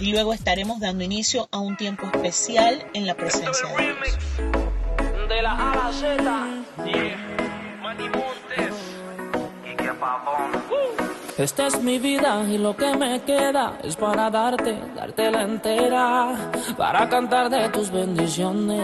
[0.00, 3.98] y luego estaremos dando inicio a un tiempo especial en la presencia de Dios.
[5.28, 6.22] De la A a la Z,
[7.82, 8.74] Manny Montes
[9.64, 9.90] y que
[11.42, 16.50] Esta es mi vida y lo que me queda es para darte, darte la entera,
[16.76, 18.78] para cantar de tus bendiciones.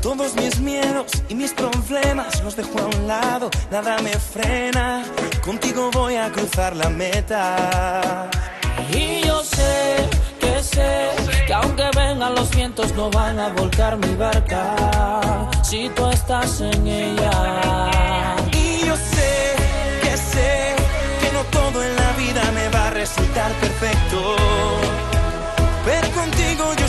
[0.00, 5.04] Todos mis miedos y mis problemas los dejo a un lado, nada me frena,
[5.44, 8.30] contigo voy a cruzar la meta.
[9.42, 11.10] Yo sé que sé
[11.48, 14.76] que aunque vengan los vientos no van a volcar mi barca
[15.64, 17.90] si tú estás en ella.
[18.52, 19.32] Y yo sé
[20.00, 20.76] que sé
[21.20, 24.36] que no todo en la vida me va a resultar perfecto,
[25.86, 26.81] pero contigo yo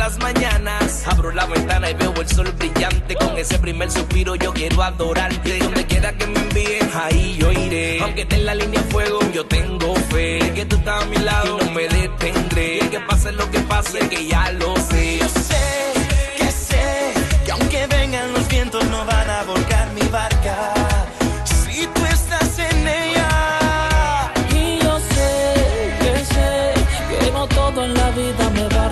[0.00, 1.06] las mañanas.
[1.06, 3.14] Abro la ventana y veo el sol brillante.
[3.16, 5.58] Con ese primer suspiro yo quiero adorarte.
[5.58, 8.00] Donde quiera que me envíen, ahí yo iré.
[8.00, 10.52] Aunque esté en la línea de fuego, yo tengo fe.
[10.54, 12.78] Que tú estás a mi lado y no me detendré.
[12.90, 15.18] Que pase lo que pase, que ya lo sé.
[15.18, 15.92] Yo sé
[16.38, 17.12] que sé
[17.44, 20.79] que aunque vengan los vientos no van a volcar mi barca.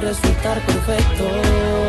[0.08, 1.88] Resultar perfecto.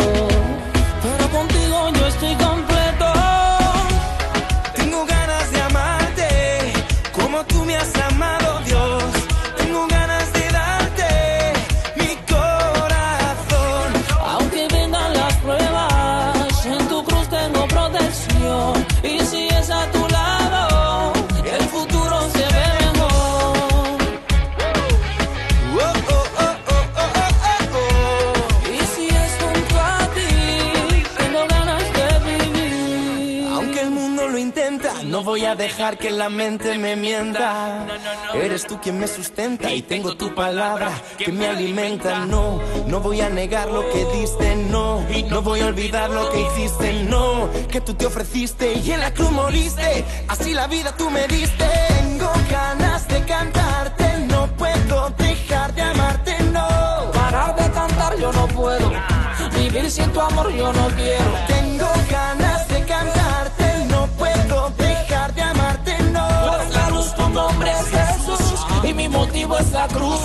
[35.69, 37.85] Dejar que la mente me mienta.
[38.34, 42.25] Eres tú quien me sustenta y tengo tu palabra que me alimenta.
[42.25, 45.06] No, no voy a negar lo que diste, no.
[45.30, 47.50] No voy a olvidar lo que hiciste, no.
[47.72, 50.06] Que tú te ofreciste y en la cruz moriste.
[50.28, 51.66] Así la vida tú me diste.
[52.00, 56.68] Tengo ganas de cantarte, no puedo dejar de amarte, no.
[57.13, 58.91] Parar de cantar yo no puedo.
[59.56, 61.31] Vivir sin tu amor yo no quiero.
[61.47, 61.99] Tengo
[69.00, 70.20] mi motivo es la cruz.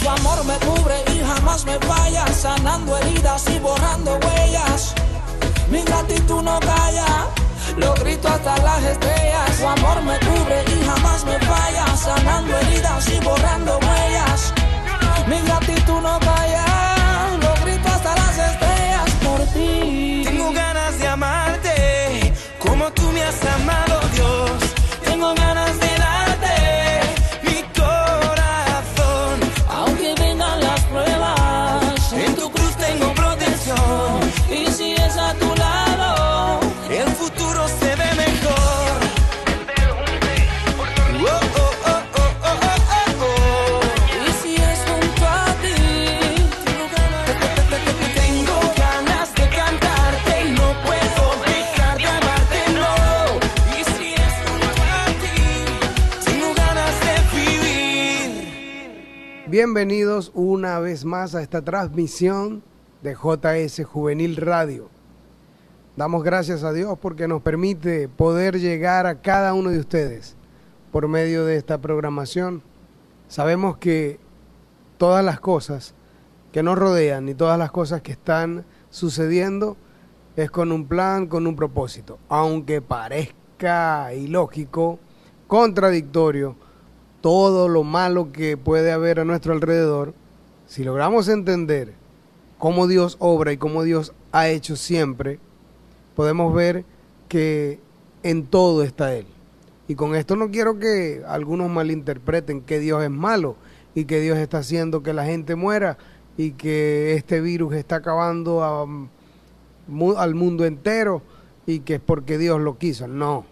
[0.00, 4.94] Tu amor me cubre y jamás me falla, sanando heridas y borrando huellas.
[5.68, 7.10] Mi gratitud no calla,
[7.76, 9.48] lo grito hasta las estrellas.
[9.58, 14.40] Tu amor me cubre y jamás me falla, sanando heridas y borrando huellas.
[15.26, 16.66] Mi gratitud no calla,
[17.42, 20.22] lo grito hasta las estrellas por ti.
[20.28, 24.58] Tengo ganas de amarte como tú me has amado, Dios.
[25.04, 25.55] Tengo ganas
[59.58, 62.62] Bienvenidos una vez más a esta transmisión
[63.00, 64.90] de JS Juvenil Radio.
[65.96, 70.36] Damos gracias a Dios porque nos permite poder llegar a cada uno de ustedes
[70.92, 72.62] por medio de esta programación.
[73.28, 74.20] Sabemos que
[74.98, 75.94] todas las cosas
[76.52, 79.78] que nos rodean y todas las cosas que están sucediendo
[80.36, 82.18] es con un plan, con un propósito.
[82.28, 84.98] Aunque parezca ilógico,
[85.46, 86.56] contradictorio,
[87.20, 90.14] todo lo malo que puede haber a nuestro alrededor,
[90.66, 91.92] si logramos entender
[92.58, 95.38] cómo Dios obra y cómo Dios ha hecho siempre,
[96.14, 96.84] podemos ver
[97.28, 97.80] que
[98.22, 99.26] en todo está Él.
[99.88, 103.56] Y con esto no quiero que algunos malinterpreten que Dios es malo
[103.94, 105.96] y que Dios está haciendo que la gente muera
[106.36, 111.22] y que este virus está acabando al mundo entero
[111.66, 113.06] y que es porque Dios lo quiso.
[113.06, 113.46] No,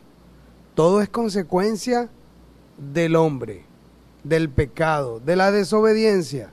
[0.75, 2.09] todo es consecuencia
[2.79, 3.65] del hombre,
[4.23, 6.51] del pecado, de la desobediencia.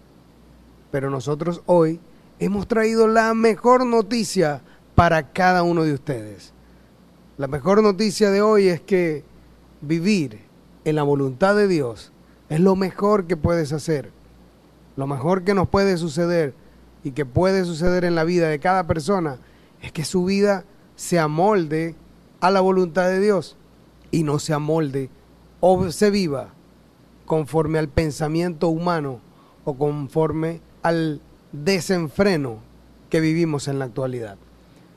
[0.91, 1.99] Pero nosotros hoy
[2.39, 4.61] hemos traído la mejor noticia
[4.95, 6.53] para cada uno de ustedes.
[7.37, 9.23] La mejor noticia de hoy es que
[9.81, 10.39] vivir
[10.85, 12.11] en la voluntad de Dios
[12.49, 14.11] es lo mejor que puedes hacer,
[14.97, 16.53] lo mejor que nos puede suceder
[17.03, 19.37] y que puede suceder en la vida de cada persona
[19.81, 20.65] es que su vida
[20.95, 21.95] se amolde
[22.41, 23.57] a la voluntad de Dios
[24.11, 25.09] y no se amolde
[25.61, 26.49] o se viva
[27.25, 29.21] conforme al pensamiento humano
[29.63, 31.21] o conforme al
[31.53, 32.57] desenfreno
[33.09, 34.37] que vivimos en la actualidad.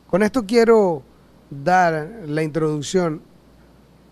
[0.09, 1.03] Con esto quiero
[1.51, 3.21] dar la introducción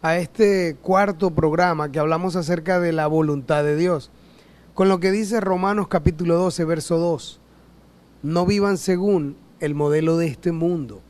[0.02, 4.10] a este cuarto programa que hablamos acerca de la voluntad de Dios,
[4.74, 7.40] con lo que dice Romanos capítulo 12, verso 2.
[8.22, 11.00] No vivan según el modelo de este mundo.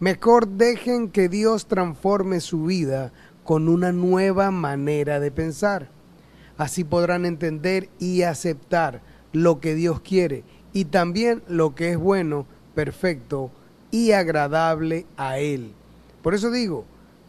[0.00, 3.12] Mejor dejen que Dios transforme su vida
[3.44, 5.88] con una nueva manera de pensar.
[6.56, 9.00] Así podrán entender y aceptar
[9.32, 13.50] lo que Dios quiere y también lo que es bueno, perfecto
[13.90, 15.72] y agradable a Él.
[16.22, 16.84] Por eso digo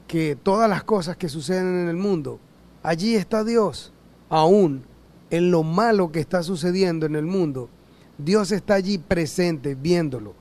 [0.07, 2.39] que todas las cosas que suceden en el mundo,
[2.83, 3.91] allí está Dios.
[4.29, 4.83] Aún
[5.29, 7.69] en lo malo que está sucediendo en el mundo,
[8.17, 10.33] Dios está allí presente, viéndolo.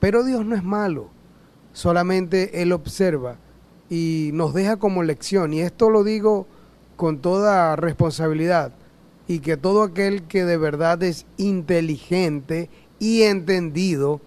[0.00, 1.08] Pero Dios no es malo,
[1.72, 3.36] solamente Él observa
[3.90, 5.52] y nos deja como lección.
[5.52, 6.46] Y esto lo digo
[6.96, 8.72] con toda responsabilidad
[9.28, 14.20] y que todo aquel que de verdad es inteligente y entendido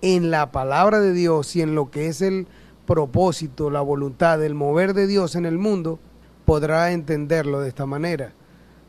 [0.00, 2.46] en la palabra de Dios y en lo que es el
[2.86, 5.98] propósito, la voluntad, el mover de Dios en el mundo,
[6.44, 8.32] podrá entenderlo de esta manera.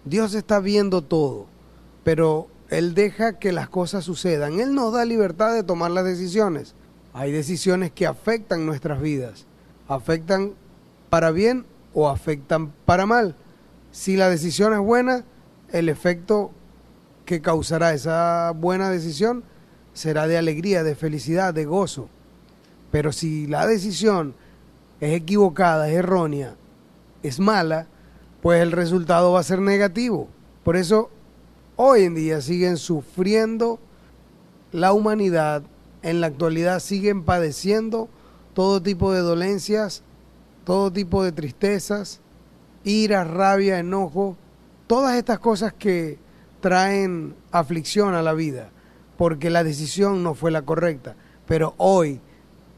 [0.05, 1.47] Dios está viendo todo,
[2.03, 4.59] pero Él deja que las cosas sucedan.
[4.59, 6.75] Él nos da libertad de tomar las decisiones.
[7.13, 9.45] Hay decisiones que afectan nuestras vidas,
[9.89, 10.53] afectan
[11.09, 13.36] para bien o afectan para mal.
[13.91, 15.25] Si la decisión es buena,
[15.71, 16.51] el efecto
[17.25, 19.44] que causará esa buena decisión
[19.94, 22.07] será de alegría, de felicidad, de gozo.
[22.91, 24.36] Pero si la decisión
[25.00, 26.56] es equivocada, es errónea,
[27.24, 27.88] es mala,
[28.41, 30.30] pues el resultado va a ser negativo.
[30.63, 31.09] Por eso
[31.75, 33.80] hoy en día siguen sufriendo
[34.71, 35.63] la humanidad,
[36.03, 38.07] en la actualidad siguen padeciendo
[38.54, 40.04] todo tipo de dolencias,
[40.63, 42.22] todo tipo de tristezas,
[42.84, 44.38] ira, rabia, enojo,
[44.88, 46.18] todas estas cosas que
[46.62, 48.69] traen aflicción a la vida,
[49.18, 51.16] porque la decisión no fue la correcta.
[51.46, 52.22] Pero hoy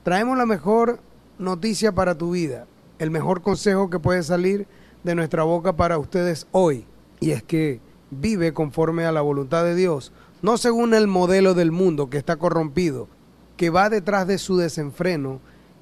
[0.03, 0.99] traemos la mejor
[1.37, 2.67] noticia para tu vida,
[2.99, 4.67] el mejor consejo que puede salir
[5.03, 6.85] de nuestra boca para ustedes hoy,
[7.19, 7.79] y es que
[8.11, 10.11] vive conforme a la voluntad de Dios,
[10.41, 13.07] no según el modelo del mundo que está corrompido,
[13.57, 15.39] que va detrás de su desenfreno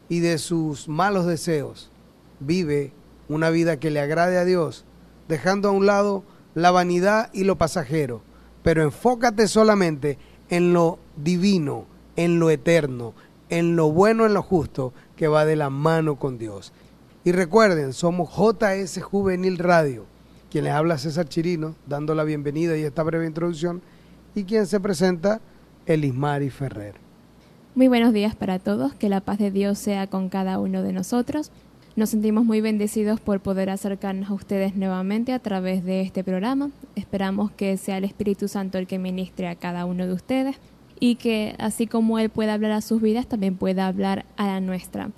[0.09, 1.91] y de sus malos deseos.
[2.39, 2.91] Vive
[3.29, 4.85] una vida que le agrade a Dios
[5.29, 6.23] dejando a un lado
[6.55, 8.21] la vanidad y lo pasajero,
[8.63, 10.17] pero enfócate solamente
[10.49, 11.85] en lo divino,
[12.17, 13.13] en lo eterno,
[13.49, 16.73] en lo bueno, en lo justo, que va de la mano con Dios.
[17.23, 20.05] Y recuerden, somos JS Juvenil Radio,
[20.49, 23.81] quien les habla César Chirino, dando la bienvenida y esta breve introducción,
[24.33, 25.41] y quien se presenta,
[25.85, 27.08] Elismari Ferrer.
[27.79, 30.91] Muy buenos días para todos, que la paz de Dios sea con cada uno de
[30.91, 31.49] nosotros.
[31.95, 36.71] Nos sentimos muy bendecidos por poder acercarnos a ustedes nuevamente a través de este programa.
[36.97, 40.57] Esperamos que sea el Espíritu Santo el que ministre a cada uno de ustedes
[40.99, 44.59] y que así como Él pueda hablar a sus vidas, también pueda hablar a la
[44.59, 45.11] nuestra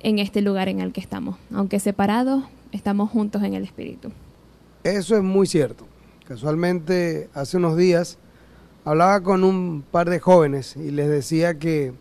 [0.00, 1.36] en este lugar en el que estamos.
[1.52, 2.42] Aunque separados,
[2.72, 4.10] estamos juntos en el Espíritu.
[4.82, 5.86] Eso es muy cierto.
[6.26, 8.18] Casualmente, hace unos días
[8.84, 11.92] hablaba con un par de jóvenes y les decía que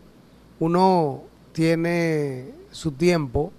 [0.60, 1.22] uno
[1.54, 3.52] tiene su tiempo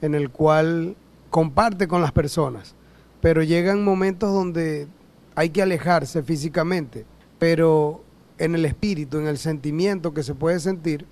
[0.00, 0.96] en el cual
[1.30, 2.74] comparte con las personas,
[3.20, 4.86] pero llegan momentos donde
[5.34, 7.06] hay que alejarse físicamente,
[7.38, 8.02] pero
[8.38, 11.06] en el espíritu, en el sentimiento que se puede sentir,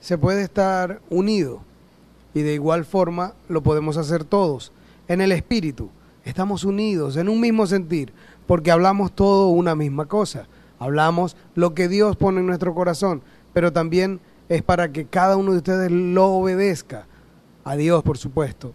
[0.00, 1.60] se puede estar unido
[2.34, 4.72] y de igual forma lo podemos hacer todos.
[5.08, 5.90] En el espíritu
[6.24, 8.12] estamos unidos en un mismo sentir
[8.46, 10.46] porque hablamos todo una misma cosa.
[10.78, 15.52] Hablamos lo que Dios pone en nuestro corazón, pero también es para que cada uno
[15.52, 17.06] de ustedes lo obedezca
[17.64, 18.74] a Dios, por supuesto,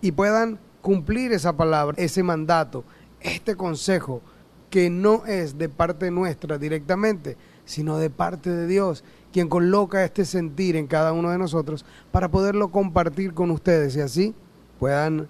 [0.00, 2.84] y puedan cumplir esa palabra, ese mandato,
[3.20, 4.22] este consejo
[4.70, 10.24] que no es de parte nuestra directamente, sino de parte de Dios, quien coloca este
[10.24, 14.34] sentir en cada uno de nosotros para poderlo compartir con ustedes y así
[14.78, 15.28] puedan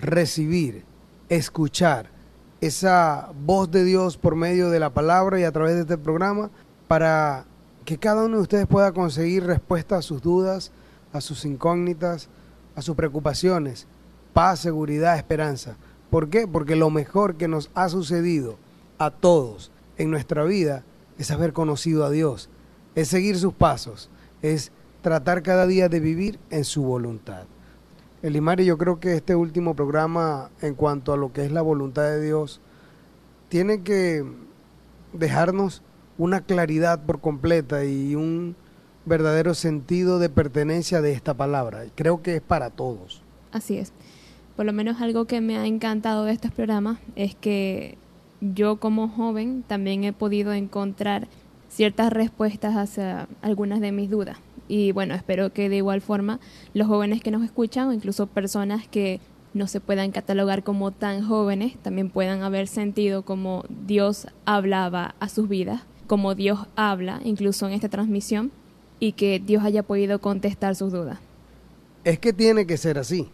[0.00, 0.84] recibir,
[1.28, 2.10] escuchar
[2.60, 6.50] esa voz de Dios por medio de la palabra y a través de este programa
[6.88, 7.44] para
[7.84, 10.72] que cada uno de ustedes pueda conseguir respuesta a sus dudas,
[11.12, 12.28] a sus incógnitas,
[12.74, 13.86] a sus preocupaciones,
[14.32, 15.76] paz, seguridad, esperanza.
[16.10, 16.46] ¿Por qué?
[16.46, 18.56] Porque lo mejor que nos ha sucedido
[18.98, 20.84] a todos en nuestra vida
[21.18, 22.48] es haber conocido a Dios,
[22.94, 24.10] es seguir sus pasos,
[24.42, 24.72] es
[25.02, 27.44] tratar cada día de vivir en su voluntad.
[28.22, 32.02] Elimari, yo creo que este último programa en cuanto a lo que es la voluntad
[32.02, 32.60] de Dios
[33.48, 34.24] tiene que
[35.12, 35.82] dejarnos
[36.18, 38.56] una claridad por completa y un
[39.04, 41.84] verdadero sentido de pertenencia de esta palabra.
[41.94, 43.22] Creo que es para todos.
[43.52, 43.92] Así es.
[44.56, 47.96] Por lo menos algo que me ha encantado de estos programas es que
[48.40, 51.28] yo como joven también he podido encontrar
[51.68, 54.38] ciertas respuestas hacia algunas de mis dudas.
[54.68, 56.38] Y bueno, espero que de igual forma
[56.74, 59.20] los jóvenes que nos escuchan o incluso personas que
[59.54, 65.28] no se puedan catalogar como tan jóvenes también puedan haber sentido como Dios hablaba a
[65.30, 68.52] sus vidas, como Dios habla incluso en esta transmisión
[69.00, 71.18] y que Dios haya podido contestar sus dudas.
[72.04, 73.28] Es que tiene que ser así.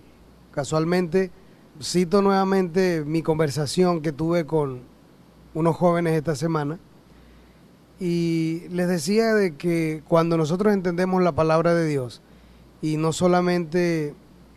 [0.52, 1.32] Casualmente,
[1.82, 4.82] cito nuevamente mi conversación que tuve con
[5.52, 6.78] unos jóvenes esta semana
[8.00, 12.22] y les decía de que cuando nosotros entendemos la palabra de Dios
[12.82, 14.14] y no solamente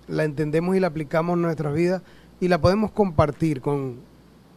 [0.07, 2.01] la entendemos y la aplicamos en nuestras vidas
[2.39, 3.97] y la podemos compartir con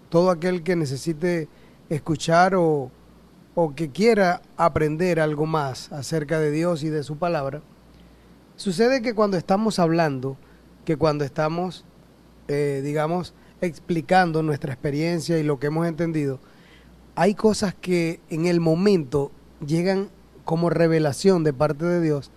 [0.09, 1.49] todo aquel que necesite
[1.89, 2.91] escuchar o,
[3.55, 7.63] o que quiera aprender algo más acerca de Dios y de su palabra,
[8.57, 10.37] sucede que cuando estamos hablando,
[10.85, 11.85] que cuando estamos,
[12.49, 16.41] eh, digamos, explicando nuestra experiencia y lo que hemos entendido,
[17.15, 19.31] hay cosas que en el momento
[19.65, 20.09] llegan
[20.45, 22.31] como revelación de parte de Dios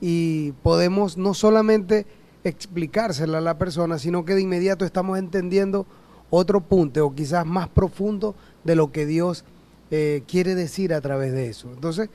[0.00, 2.06] y podemos no solamente
[2.44, 5.86] explicársela a la persona, sino que de inmediato estamos entendiendo
[6.30, 8.34] otro punto o quizás más profundo
[8.64, 9.44] de lo que Dios
[9.90, 11.70] eh, quiere decir a través de eso.
[11.72, 12.08] Entonces,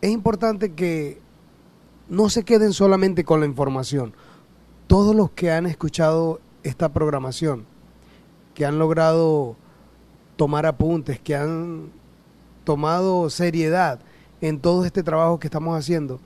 [0.00, 1.20] es importante que
[2.08, 4.12] no se queden solamente con la información.
[4.88, 7.64] Todos los que han escuchado esta programación,
[8.54, 9.56] que han logrado
[10.40, 11.90] tomar apuntes, que han
[12.64, 14.00] tomado seriedad
[14.40, 16.18] en todo este trabajo que estamos haciendo,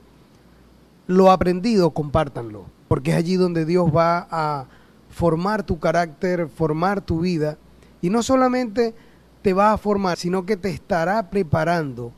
[1.08, 4.66] lo aprendido, compártanlo, porque es allí donde Dios va a
[5.10, 7.58] formar tu carácter, formar tu vida,
[8.02, 8.94] y no solamente
[9.42, 12.12] te va a formar, sino que te estará preparando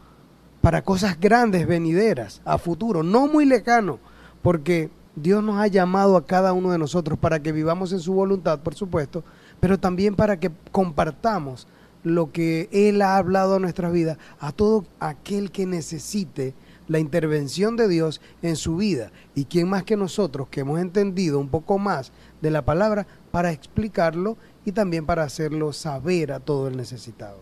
[0.61, 4.01] para cosas grandes venideras a futuro, no muy lejano,
[4.43, 8.13] porque Dios nos ha llamado a cada uno de nosotros para que vivamos en su
[8.13, 9.25] voluntad, por supuesto,
[9.61, 11.67] pero también para que compartamos
[12.07, 16.55] lo que Él ha hablado a nuestras vidas, a todo aquel que necesite
[16.87, 19.11] la intervención de Dios en su vida.
[19.35, 23.51] Y quién más que nosotros, que hemos entendido un poco más de la palabra, para
[23.51, 27.41] explicarlo y también para hacerlo saber a todo el necesitado.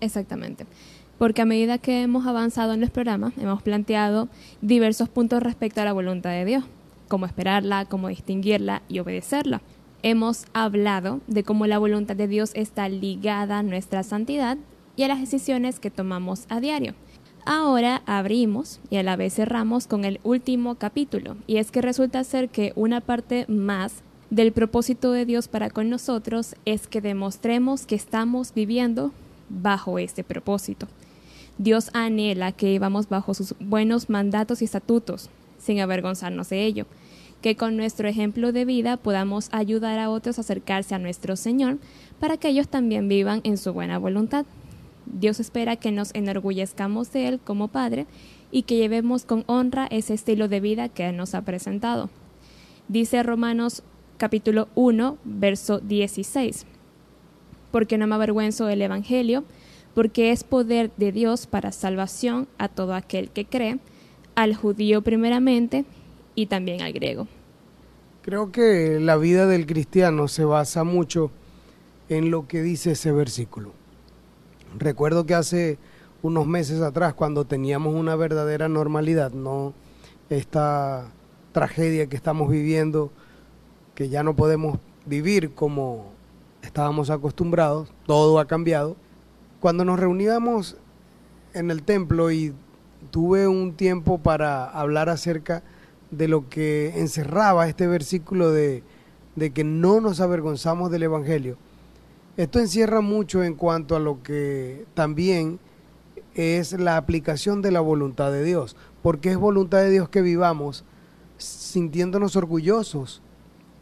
[0.00, 0.66] Exactamente.
[1.16, 4.28] Porque a medida que hemos avanzado en los programas, hemos planteado
[4.60, 6.64] diversos puntos respecto a la voluntad de Dios,
[7.08, 9.62] cómo esperarla, cómo distinguirla y obedecerla
[10.02, 14.58] hemos hablado de cómo la voluntad de Dios está ligada a nuestra santidad
[14.96, 16.94] y a las decisiones que tomamos a diario.
[17.44, 22.22] Ahora abrimos y a la vez cerramos con el último capítulo, y es que resulta
[22.22, 23.94] ser que una parte más
[24.30, 29.12] del propósito de Dios para con nosotros es que demostremos que estamos viviendo
[29.48, 30.86] bajo este propósito.
[31.58, 35.28] Dios anhela que vivamos bajo sus buenos mandatos y estatutos,
[35.58, 36.86] sin avergonzarnos de ello
[37.42, 41.78] que con nuestro ejemplo de vida podamos ayudar a otros a acercarse a nuestro Señor
[42.20, 44.46] para que ellos también vivan en su buena voluntad.
[45.06, 48.06] Dios espera que nos enorgullezcamos de Él como Padre
[48.52, 52.08] y que llevemos con honra ese estilo de vida que Él nos ha presentado.
[52.86, 53.82] Dice Romanos
[54.18, 56.64] capítulo 1, verso 16,
[57.72, 59.44] porque no me avergüenzo del Evangelio,
[59.94, 63.78] porque es poder de Dios para salvación a todo aquel que cree,
[64.36, 65.84] al judío primeramente
[66.34, 67.26] y también al griego.
[68.22, 71.30] Creo que la vida del cristiano se basa mucho
[72.08, 73.72] en lo que dice ese versículo.
[74.78, 75.78] Recuerdo que hace
[76.22, 79.74] unos meses atrás, cuando teníamos una verdadera normalidad, no
[80.30, 81.10] esta
[81.52, 83.10] tragedia que estamos viviendo,
[83.94, 86.12] que ya no podemos vivir como
[86.62, 88.96] estábamos acostumbrados, todo ha cambiado.
[89.60, 90.76] Cuando nos reuníamos
[91.54, 92.54] en el templo y
[93.10, 95.81] tuve un tiempo para hablar acerca de
[96.18, 98.82] lo que encerraba este versículo de,
[99.54, 101.56] que no nos avergonzamos del Evangelio.
[102.36, 105.58] Esto encierra mucho en cuanto a lo que también
[106.34, 110.84] es la aplicación de la voluntad de Dios, porque es voluntad de Dios que vivamos
[111.38, 113.22] sintiéndonos orgullosos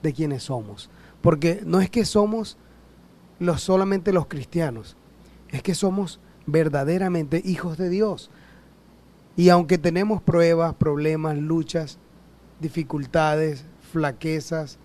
[0.02, 0.88] de quienes somos,
[1.20, 2.56] porque no es que somos
[3.38, 4.96] los solamente los cristianos,
[5.50, 8.30] es que somos verdaderamente hijos de Dios.
[9.36, 11.98] Y aunque tenemos pruebas, problemas, luchas,
[12.60, 14.78] dificultades, flaquezas,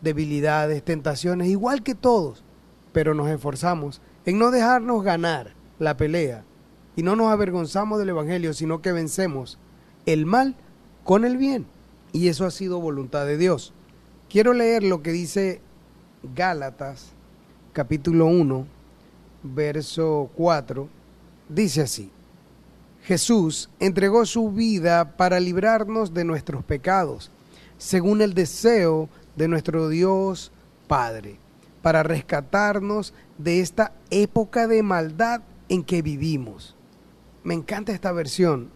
[0.00, 2.44] debilidades, tentaciones, igual que todos,
[2.92, 6.44] pero nos esforzamos en no dejarnos ganar la pelea
[6.96, 9.58] y no nos avergonzamos del Evangelio, sino que vencemos
[10.06, 10.56] el mal
[11.04, 11.66] con el bien.
[12.12, 13.72] Y eso ha sido voluntad de Dios.
[14.28, 15.60] Quiero leer lo que dice
[16.34, 17.12] Gálatas
[17.72, 18.66] capítulo 1,
[19.42, 20.88] verso 4.
[21.48, 22.10] Dice así,
[23.08, 27.30] Jesús entregó su vida para librarnos de nuestros pecados,
[27.78, 30.52] según el deseo de nuestro Dios
[30.88, 31.38] Padre,
[31.80, 36.76] para rescatarnos de esta época de maldad en que vivimos.
[37.44, 38.68] Me encanta esta versión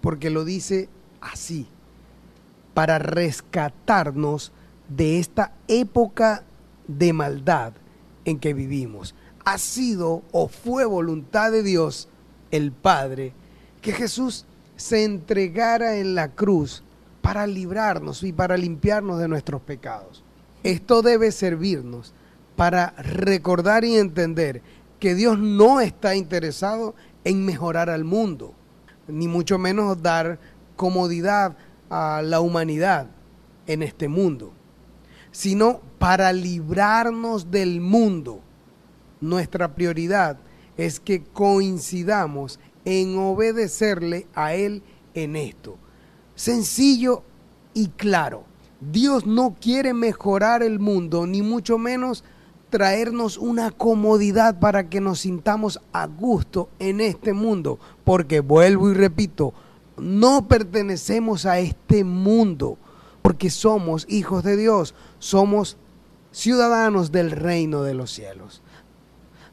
[0.00, 0.88] porque lo dice
[1.20, 1.66] así,
[2.74, 4.52] para rescatarnos
[4.88, 6.44] de esta época
[6.86, 7.72] de maldad
[8.24, 9.16] en que vivimos.
[9.44, 12.08] Ha sido o fue voluntad de Dios,
[12.52, 13.32] el Padre,
[13.84, 16.82] que Jesús se entregara en la cruz
[17.20, 20.24] para librarnos y para limpiarnos de nuestros pecados.
[20.62, 22.14] Esto debe servirnos
[22.56, 24.62] para recordar y entender
[24.98, 28.54] que Dios no está interesado en mejorar al mundo,
[29.06, 30.38] ni mucho menos dar
[30.76, 31.54] comodidad
[31.90, 33.08] a la humanidad
[33.66, 34.54] en este mundo,
[35.30, 38.40] sino para librarnos del mundo.
[39.20, 40.38] Nuestra prioridad
[40.78, 44.82] es que coincidamos en obedecerle a Él
[45.14, 45.76] en esto.
[46.34, 47.22] Sencillo
[47.72, 48.44] y claro.
[48.80, 52.24] Dios no quiere mejorar el mundo, ni mucho menos
[52.68, 58.94] traernos una comodidad para que nos sintamos a gusto en este mundo, porque vuelvo y
[58.94, 59.54] repito,
[59.96, 62.76] no pertenecemos a este mundo,
[63.22, 65.76] porque somos hijos de Dios, somos
[66.32, 68.60] ciudadanos del reino de los cielos.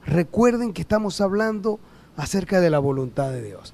[0.04, 1.80] Recuerden que estamos hablando
[2.22, 3.74] acerca de la voluntad de Dios.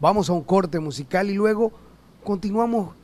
[0.00, 1.72] Vamos a un corte musical y luego
[2.22, 2.94] continuamos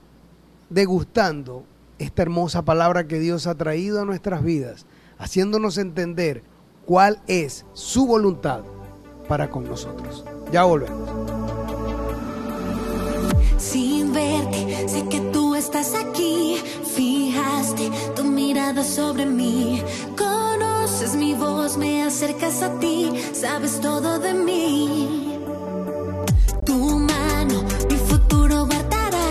[0.71, 1.65] degustando
[1.99, 4.87] esta hermosa palabra que Dios ha traído a nuestras vidas
[5.19, 6.45] haciéndonos entender
[6.87, 8.61] cuál es su voluntad
[9.27, 10.25] para con nosotros.
[10.53, 11.11] Ya volvemos.
[13.57, 16.63] Sin verte, sé que tú estás aquí.
[16.95, 19.83] Fijaste tu mirada sobre mí.
[20.89, 23.13] Conoces mi voz, me acercas a ti.
[23.35, 25.39] Sabes todo de mí.
[26.65, 29.29] Tu mano, mi futuro guardará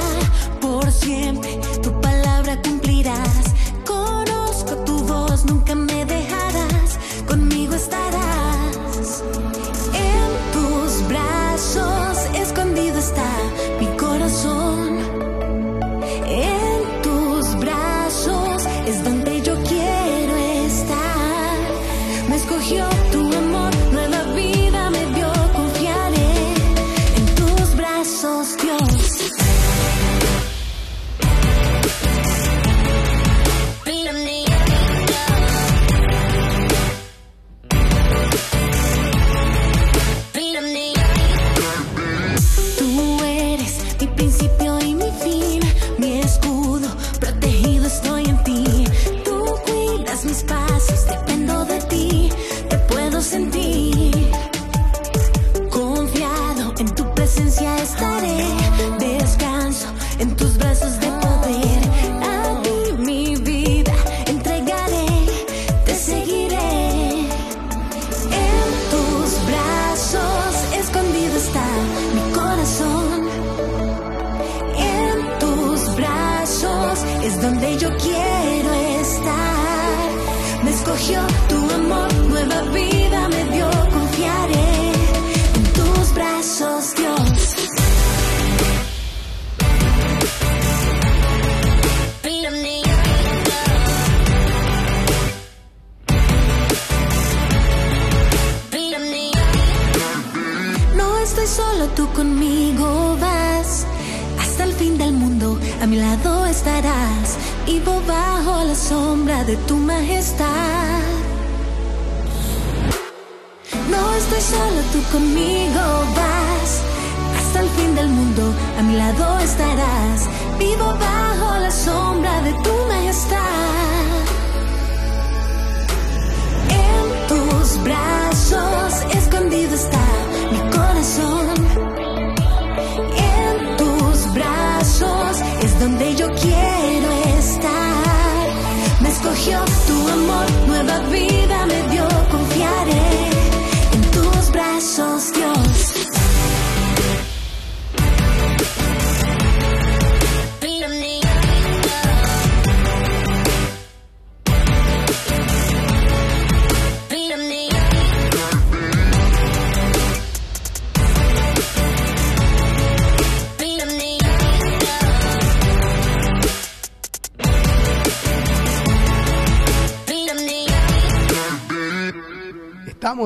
[0.61, 1.59] por siempre.
[1.81, 3.36] Tu palabra cumplirás.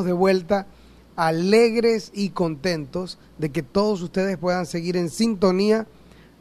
[0.06, 0.68] De vuelta
[1.16, 5.88] alegres y contentos de que todos ustedes puedan seguir en sintonía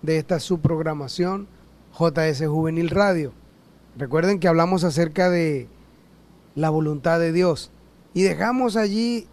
[0.03, 1.49] de esta subprogramación
[1.99, 3.33] JS Juvenil Radio.
[3.96, 5.68] Recuerden que hablamos acerca de
[6.55, 7.70] la voluntad de Dios
[8.14, 9.27] y dejamos allí,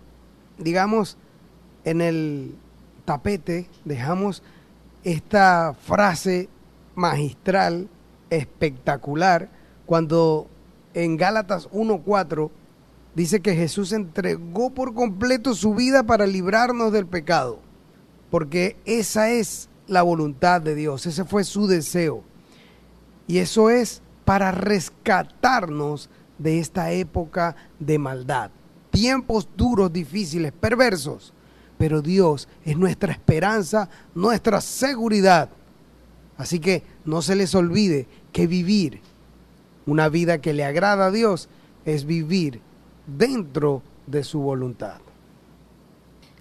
[0.58, 1.18] digamos,
[1.84, 2.56] en el
[3.06, 4.44] tapete, dejamos
[5.04, 6.50] esta frase
[6.96, 7.88] magistral,
[8.30, 9.50] espectacular,
[9.86, 10.48] cuando
[10.94, 12.50] en Gálatas 1.4
[13.17, 17.58] dice que Jesús entregó por completo su vida para librarnos del pecado,
[18.30, 22.23] porque esa es la voluntad de Dios, ese fue su deseo.
[23.25, 28.51] Y eso es para rescatarnos de esta época de maldad.
[28.91, 31.34] Tiempos duros, difíciles, perversos.
[31.80, 35.49] Pero Dios es nuestra esperanza, nuestra seguridad.
[36.38, 39.01] Así que no se les olvide que vivir
[39.88, 41.49] una vida que le agrada a Dios
[41.84, 42.62] es vivir
[43.08, 45.00] dentro de su voluntad.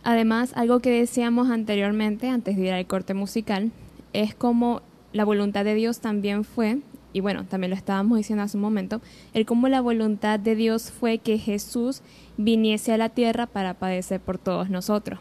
[0.03, 3.73] Además, algo que decíamos anteriormente, antes de ir al corte musical,
[4.13, 6.79] es como la voluntad de Dios también fue,
[7.13, 9.01] y bueno, también lo estábamos diciendo hace un momento,
[9.35, 12.03] el cómo la voluntad de Dios fue que Jesús
[12.37, 15.19] viniese a la tierra para padecer por todos nosotros.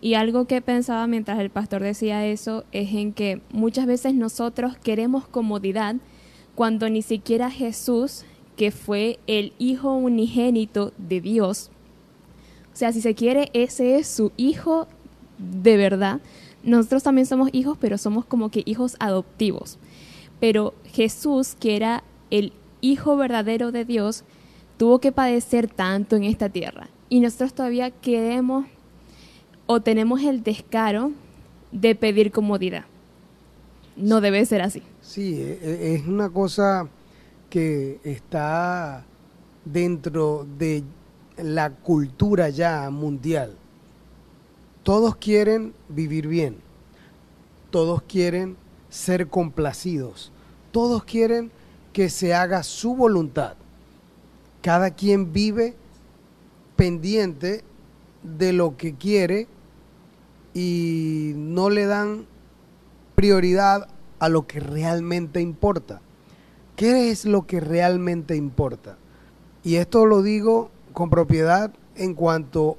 [0.00, 4.76] Y algo que pensaba mientras el pastor decía eso es en que muchas veces nosotros
[4.76, 5.96] queremos comodidad
[6.54, 8.24] cuando ni siquiera Jesús,
[8.56, 11.70] que fue el Hijo unigénito de Dios,
[12.74, 14.88] o sea, si se quiere, ese es su hijo
[15.38, 16.20] de verdad.
[16.64, 19.78] Nosotros también somos hijos, pero somos como que hijos adoptivos.
[20.40, 24.24] Pero Jesús, que era el hijo verdadero de Dios,
[24.76, 26.88] tuvo que padecer tanto en esta tierra.
[27.08, 28.66] Y nosotros todavía queremos
[29.66, 31.12] o tenemos el descaro
[31.70, 32.86] de pedir comodidad.
[33.96, 34.82] No debe ser así.
[35.00, 36.88] Sí, e, e, es una cosa
[37.54, 39.04] que está
[39.64, 40.82] dentro de
[41.36, 43.54] la cultura ya mundial.
[44.82, 46.56] Todos quieren vivir bien,
[47.70, 48.56] todos quieren
[48.88, 50.32] ser complacidos,
[50.72, 51.52] todos quieren
[51.92, 53.54] que se haga su voluntad.
[54.60, 55.76] Cada quien vive
[56.74, 57.62] pendiente
[58.24, 59.46] de lo que quiere
[60.54, 62.26] y no le dan
[63.14, 63.86] prioridad
[64.18, 66.00] a lo que realmente importa.
[66.76, 68.96] ¿Qué es lo que realmente importa?
[69.62, 72.76] Y esto lo digo con propiedad en cuanto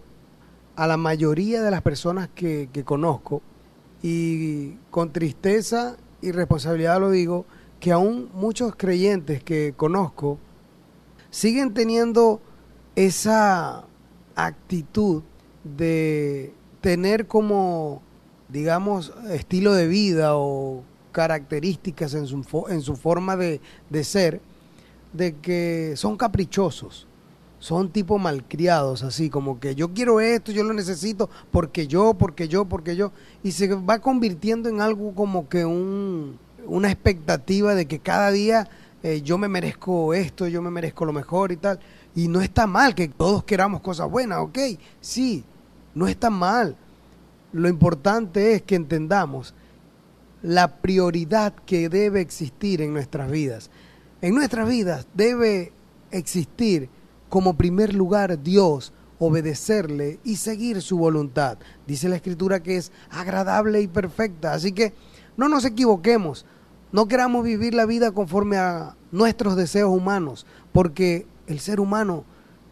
[0.76, 3.42] a la mayoría de las personas que, conozco
[4.04, 7.46] y con tristeza y responsabilidad lo digo,
[7.80, 10.40] que aún muchos creyentes que conozco
[11.30, 12.42] siguen teniendo
[12.96, 13.86] esa
[14.36, 15.24] actitud
[15.64, 18.02] de tener como,
[18.50, 20.84] digamos, estilo de vida o
[21.16, 24.42] características en su, en su forma de, de ser,
[25.14, 27.08] de que son caprichosos
[27.58, 32.48] son tipo malcriados, así como que yo quiero esto, yo lo necesito porque yo, porque
[32.48, 37.88] yo, porque yo, y se va convirtiendo en algo como que un, una expectativa de
[37.88, 38.70] que cada día
[39.02, 41.80] eh, yo me merezco esto, yo me merezco lo mejor y tal.
[42.16, 44.58] Y no está mal que todos queramos cosas buenas, ok,
[45.00, 45.44] sí,
[45.94, 46.76] no está mal.
[47.52, 49.54] Lo importante es que entendamos
[50.46, 53.72] la prioridad que debe existir en nuestras vidas.
[54.22, 55.74] En nuestras vidas debe
[56.12, 56.88] existir
[57.30, 61.58] como primer lugar Dios, obedecerle y seguir su voluntad.
[61.88, 64.54] Dice la escritura que es agradable y perfecta.
[64.54, 64.94] Así que
[65.36, 66.46] no nos equivoquemos,
[66.92, 72.24] no queramos vivir la vida conforme a nuestros deseos humanos, porque el ser humano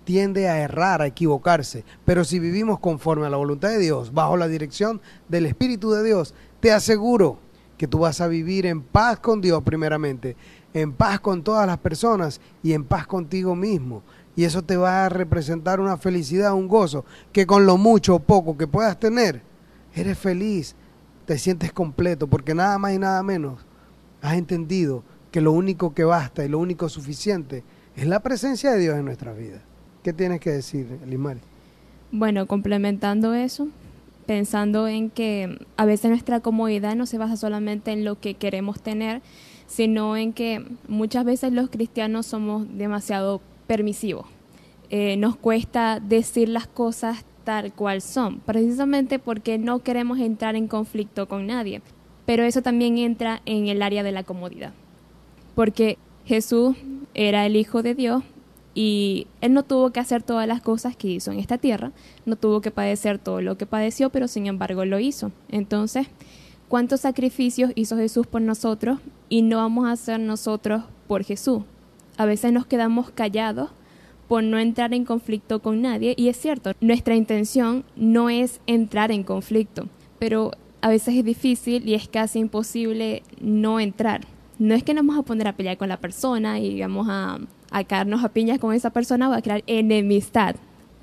[0.04, 1.86] tiende a errar, a equivocarse.
[2.06, 6.04] Pero si vivimos conforme a la voluntad de Dios, bajo la dirección del Espíritu de
[6.04, 7.40] Dios, te aseguro
[7.78, 10.36] que tú vas a vivir en paz con Dios primeramente,
[10.74, 14.04] en paz con todas las personas y en paz contigo mismo
[14.36, 18.20] y eso te va a representar una felicidad, un gozo, que con lo mucho o
[18.20, 19.42] poco que puedas tener,
[19.96, 20.76] eres feliz,
[21.26, 23.60] te sientes completo, porque nada más y nada menos
[24.22, 27.64] has entendido que lo único que basta y lo único suficiente
[27.96, 29.62] es la presencia de Dios en nuestra vida.
[30.02, 31.40] ¿Qué tienes que decir, Elimari?
[32.12, 33.68] Bueno, complementando eso,
[34.26, 38.82] pensando en que a veces nuestra comodidad no se basa solamente en lo que queremos
[38.82, 39.22] tener,
[39.68, 44.26] sino en que muchas veces los cristianos somos demasiado permisivo.
[44.90, 50.68] Eh, nos cuesta decir las cosas tal cual son, precisamente porque no queremos entrar en
[50.68, 51.82] conflicto con nadie.
[52.26, 54.74] Pero eso también entra en el área de la comodidad,
[55.56, 56.78] porque Jesús
[57.14, 58.24] era el Hijo de Dios
[58.74, 61.92] y Él no tuvo que hacer todas las cosas que hizo en esta tierra,
[62.26, 65.32] no tuvo que padecer todo lo que padeció, pero sin embargo lo hizo.
[65.50, 66.08] Entonces,
[66.68, 71.64] ¿cuántos sacrificios hizo Jesús por nosotros y no vamos a hacer nosotros por Jesús?
[72.18, 73.72] a veces nos quedamos callados
[74.28, 76.14] por no entrar en conflicto con nadie.
[76.18, 79.88] Y es cierto, nuestra intención no es entrar en conflicto,
[80.20, 84.22] pero a veces es difícil y es casi imposible no entrar.
[84.60, 87.40] No es que nos vamos a poner a pelear con la persona y vamos a,
[87.74, 90.56] a caernos a piñas con esa persona o a crear enemistad.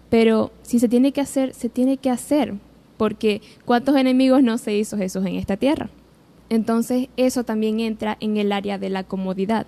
[0.09, 2.55] Pero si se tiene que hacer, se tiene que hacer,
[2.97, 5.91] porque ¿cuántos enemigos no se hizo Jesús en esta tierra?
[6.49, 9.67] Entonces eso también entra en el área de la comodidad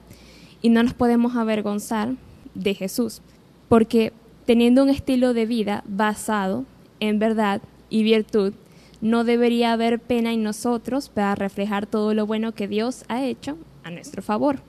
[0.63, 2.15] y no nos podemos avergonzar
[2.55, 3.21] de Jesús,
[3.69, 4.13] porque
[4.47, 6.65] teniendo un estilo de vida basado
[7.01, 8.55] en verdad y virtud,
[9.01, 13.59] no debería haber pena en nosotros para reflejar todo lo bueno que Dios ha hecho
[13.83, 14.61] a nuestro favor.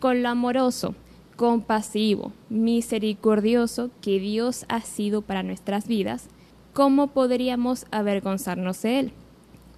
[0.00, 0.94] Con lo amoroso,
[1.38, 6.26] compasivo, misericordioso que Dios ha sido para nuestras vidas,
[6.72, 9.12] ¿cómo podríamos avergonzarnos de Él?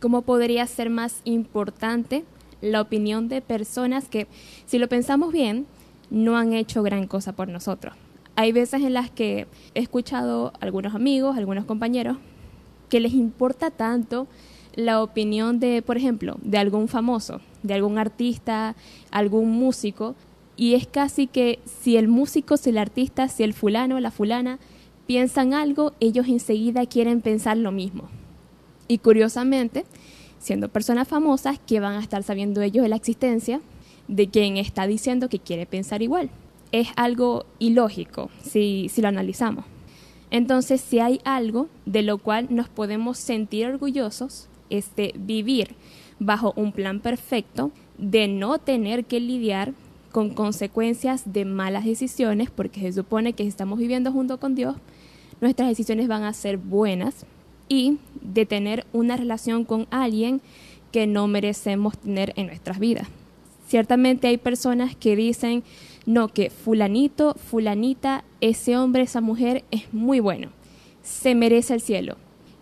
[0.00, 2.24] ¿Cómo podría ser más importante
[2.62, 4.26] la opinión de personas que,
[4.64, 5.66] si lo pensamos bien,
[6.08, 7.94] no han hecho gran cosa por nosotros?
[8.36, 12.16] Hay veces en las que he escuchado a algunos amigos, algunos compañeros,
[12.88, 14.28] que les importa tanto
[14.74, 18.76] la opinión de, por ejemplo, de algún famoso, de algún artista,
[19.10, 20.14] algún músico,
[20.60, 24.58] y es casi que si el músico, si el artista, si el fulano, la fulana
[25.06, 28.10] piensan algo, ellos enseguida quieren pensar lo mismo.
[28.86, 29.86] Y curiosamente,
[30.38, 33.62] siendo personas famosas, que van a estar sabiendo ellos de la existencia
[34.06, 36.28] de quien está diciendo que quiere pensar igual?
[36.72, 39.64] Es algo ilógico si, lo analizamos.
[40.30, 45.74] Entonces, si hay algo de lo cual nos podemos sentir orgullosos, es vivir
[46.18, 49.72] bajo un plan perfecto, de no tener que lidiar
[50.10, 54.76] con consecuencias de malas decisiones, porque se supone que si estamos viviendo junto con Dios,
[55.40, 57.24] nuestras decisiones van a ser buenas
[57.68, 60.40] y de tener una relación con alguien
[60.92, 63.08] que no merecemos tener en nuestras vidas.
[63.66, 65.62] Ciertamente hay personas que dicen,
[66.04, 70.48] no, que fulanito, fulanita, ese hombre, esa mujer es muy bueno,
[71.02, 72.16] se merece el cielo,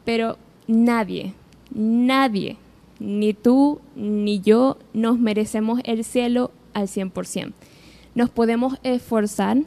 [0.04, 1.32] pero nadie,
[1.70, 2.58] nadie,
[3.00, 7.52] ni tú ni yo nos merecemos el cielo al 100%.
[8.14, 9.58] Nos podemos esforzar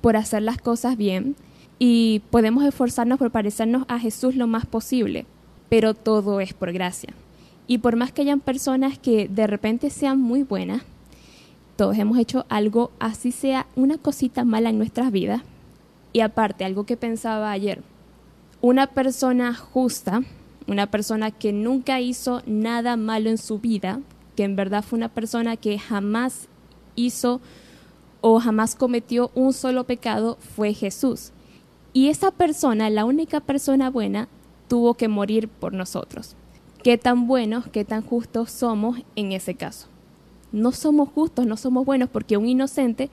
[0.00, 1.36] por hacer las cosas bien,
[1.78, 5.26] y podemos esforzarnos por parecernos a Jesús lo más posible,
[5.68, 7.14] pero todo es por gracia.
[7.66, 10.82] Y por más que hayan personas que de repente sean muy buenas,
[11.76, 15.42] todos hemos hecho algo, así sea una cosita mala en nuestras vidas.
[16.12, 17.82] Y aparte, algo que pensaba ayer,
[18.60, 20.22] una persona justa,
[20.66, 24.00] una persona que nunca hizo nada malo en su vida,
[24.38, 26.46] que en verdad fue una persona que jamás
[26.94, 27.40] hizo
[28.20, 31.32] o jamás cometió un solo pecado, fue Jesús.
[31.92, 34.28] Y esa persona, la única persona buena,
[34.68, 36.36] tuvo que morir por nosotros.
[36.84, 39.88] ¿Qué tan buenos, qué tan justos somos en ese caso?
[40.52, 43.10] No somos justos, no somos buenos porque un inocente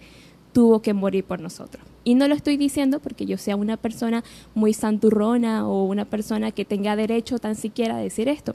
[0.54, 1.84] tuvo que morir por nosotros.
[2.04, 6.52] Y no lo estoy diciendo porque yo sea una persona muy santurrona o una persona
[6.52, 8.54] que tenga derecho tan siquiera a decir esto.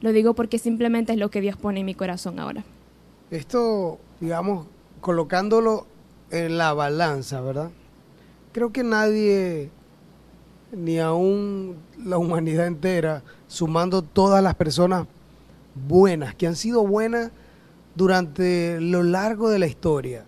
[0.00, 2.64] Lo digo porque simplemente es lo que Dios pone en mi corazón ahora.
[3.30, 4.66] Esto, digamos,
[5.00, 5.86] colocándolo
[6.30, 7.70] en la balanza, ¿verdad?
[8.56, 9.68] creo que nadie,
[10.72, 15.06] ni aún la humanidad entera, sumando todas las personas
[15.74, 17.32] buenas, que han sido buenas
[17.96, 20.24] durante lo largo de la historia,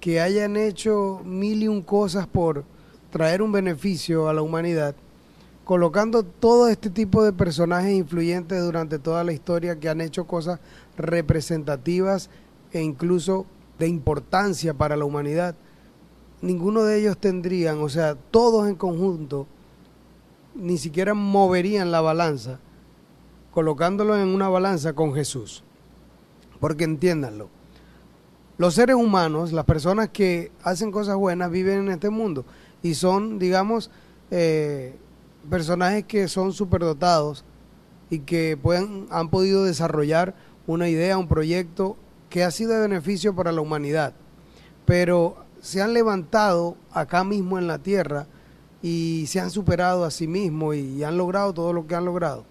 [0.00, 2.64] que hayan hecho mil y un cosas por
[3.12, 4.96] traer un beneficio a la humanidad,
[5.64, 10.60] colocando todo este tipo de personajes influyentes durante toda la historia que han hecho cosas
[10.96, 12.30] representativas
[12.72, 13.46] e incluso
[13.78, 15.56] de importancia para la humanidad
[16.44, 19.46] ninguno de ellos tendrían, o sea, todos en conjunto,
[20.54, 22.60] ni siquiera moverían la balanza,
[23.50, 25.64] colocándolo en una balanza con Jesús.
[26.60, 27.48] Porque entiéndanlo,
[28.58, 32.44] los seres humanos, las personas que hacen cosas buenas, viven en este mundo
[32.82, 33.90] y son, digamos,
[34.30, 34.96] eh,
[35.48, 37.44] personajes que son superdotados
[38.10, 40.34] y que pueden, han podido desarrollar
[40.66, 41.96] una idea, un proyecto
[42.30, 44.14] que ha sido de beneficio para la humanidad.
[44.86, 48.26] Pero se han levantado acá mismo en la tierra
[48.82, 52.44] y se han superado a sí mismos y han logrado todo lo que han logrado.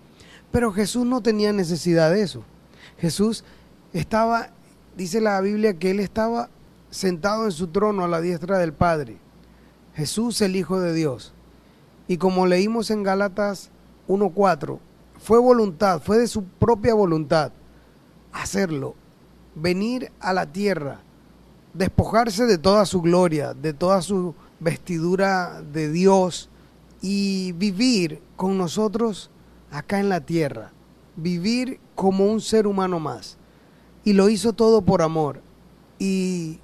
[0.52, 2.44] Pero Jesús no tenía necesidad de eso.
[2.98, 3.44] Jesús
[3.92, 4.50] estaba,
[4.96, 6.50] dice la Biblia, que él estaba
[6.90, 9.18] sentado en su trono a la diestra del Padre.
[9.96, 11.33] Jesús el Hijo de Dios.
[12.08, 13.70] Y como leímos en Gálatas
[14.08, 14.80] 1.4,
[15.20, 17.52] fue voluntad, fue de su propia voluntad
[18.34, 18.96] hacerlo,
[19.56, 21.02] venir a la tierra
[21.74, 26.50] despojarse de toda su gloria, de toda su vestidura de Dios
[27.02, 29.30] y vivir con nosotros
[29.72, 30.72] acá en la tierra,
[31.16, 33.38] vivir como un ser humano más.
[34.06, 35.42] Y lo hizo todo por amor.
[35.98, 36.60] Y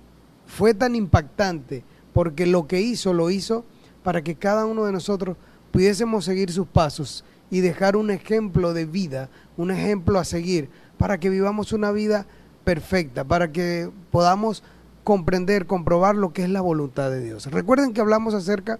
[0.45, 3.63] fue tan impactante porque lo que hizo lo hizo
[4.09, 5.37] para que cada uno de nosotros
[5.69, 10.67] pudiésemos seguir sus pasos y dejar un ejemplo de vida, un ejemplo a seguir,
[10.97, 12.25] para que vivamos una vida
[12.63, 14.63] perfecta, para que podamos
[15.03, 17.45] comprender, comprobar lo que es la voluntad de Dios.
[17.51, 18.79] Recuerden que hablamos acerca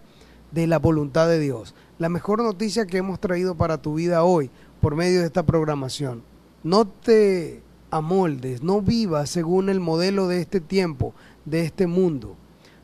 [0.52, 1.76] de la voluntad de Dios.
[2.00, 4.50] La mejor noticia que hemos traído para tu vida hoy
[4.82, 6.24] por medio de esta programación.
[6.64, 7.62] No te
[7.92, 11.14] amoldes, no vivas según el modelo de este tiempo,
[11.46, 12.36] de este mundo.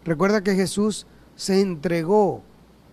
[0.04, 2.42] Recuerda que Jesús se entregó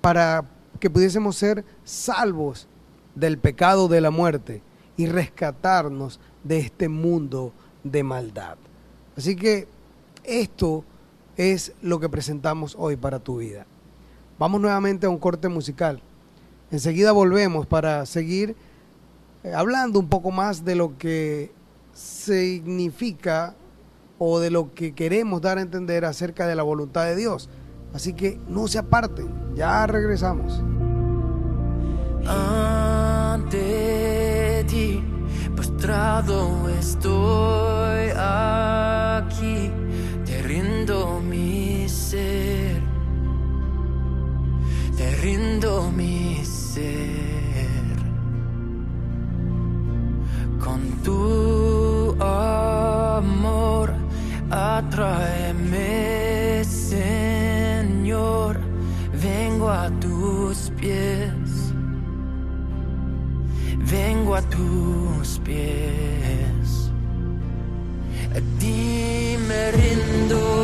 [0.01, 0.45] para
[0.81, 2.67] que pudiésemos ser salvos
[3.15, 4.63] del pecado de la muerte
[4.97, 7.53] y rescatarnos de este mundo
[7.85, 8.57] de maldad.
[9.17, 9.69] Así que
[10.25, 10.85] esto
[11.37, 13.67] es lo que presentamos hoy para tu vida.
[14.39, 16.03] Vamos nuevamente a un corte musical.
[16.71, 18.57] Enseguida volvemos para seguir
[19.45, 21.53] eh, hablando un poco más de lo que
[21.93, 23.55] significa
[24.19, 27.49] o de lo que queremos dar a entender acerca de la voluntad de Dios.
[27.95, 30.63] Así que no se aparten, ya regresamos.
[33.33, 33.55] Ante
[34.69, 35.03] ti,
[35.55, 39.71] postrado estoy aquí,
[40.25, 42.81] te rindo mi ser,
[44.97, 47.43] te rindo mi ser.
[50.65, 53.93] Con tu amor,
[54.51, 56.13] atráeme,
[57.83, 58.61] Señor,
[59.21, 61.75] vengo a tus pies,
[63.91, 66.93] vengo a tus pies,
[68.31, 70.62] a ti me rindo.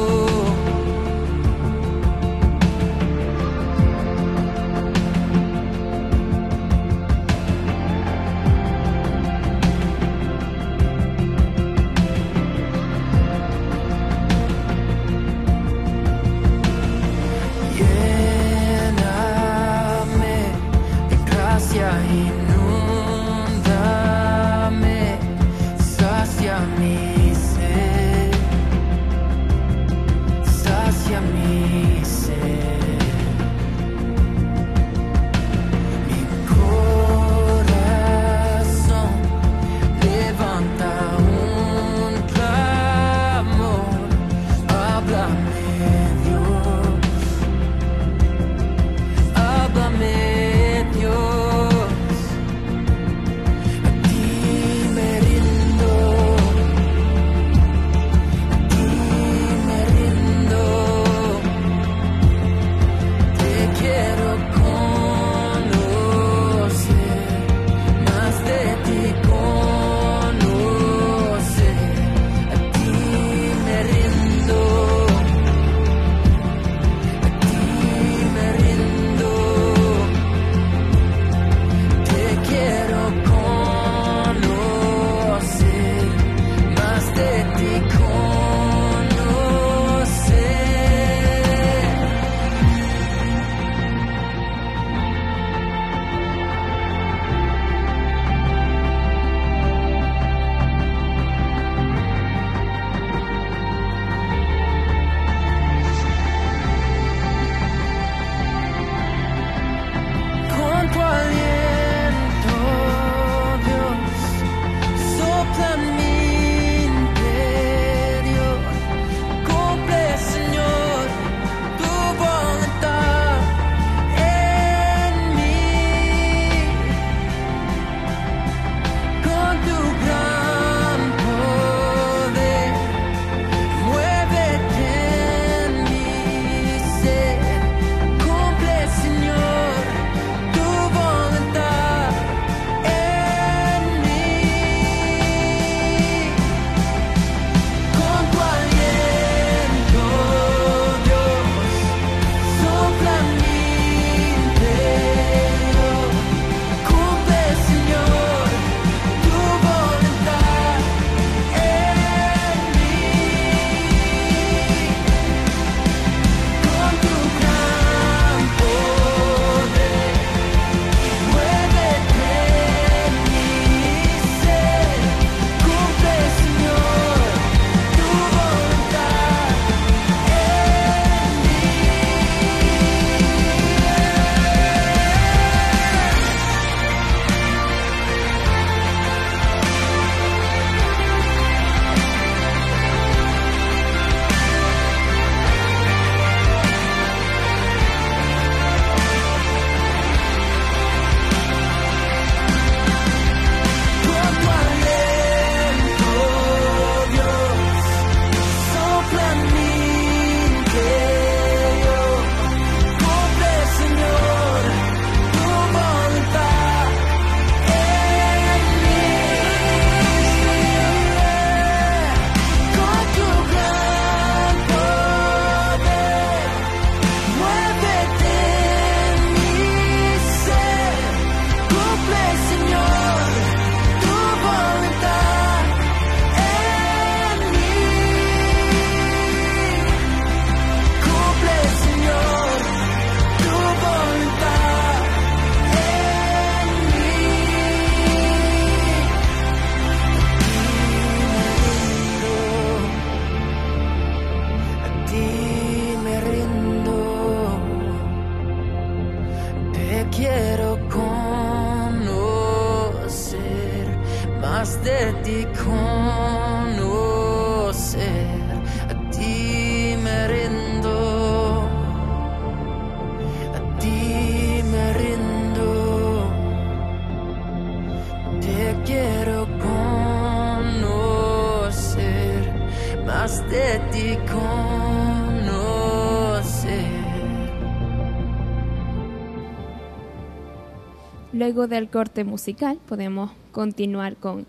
[291.69, 294.47] Del corte musical podemos continuar con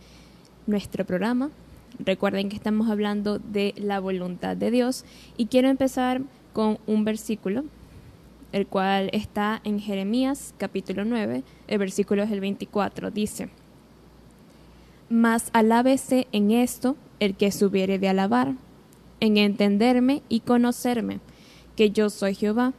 [0.68, 1.50] nuestro programa.
[2.00, 5.04] Recuerden que estamos hablando de la voluntad de Dios
[5.36, 6.22] y quiero empezar
[6.54, 7.66] con un versículo,
[8.52, 13.50] el cual está en Jeremías capítulo 9, el versículo es el 24, dice,
[15.10, 18.54] Mas alábese en esto el que subiere de alabar,
[19.20, 21.20] en entenderme y conocerme,
[21.76, 22.74] que yo soy Jehová,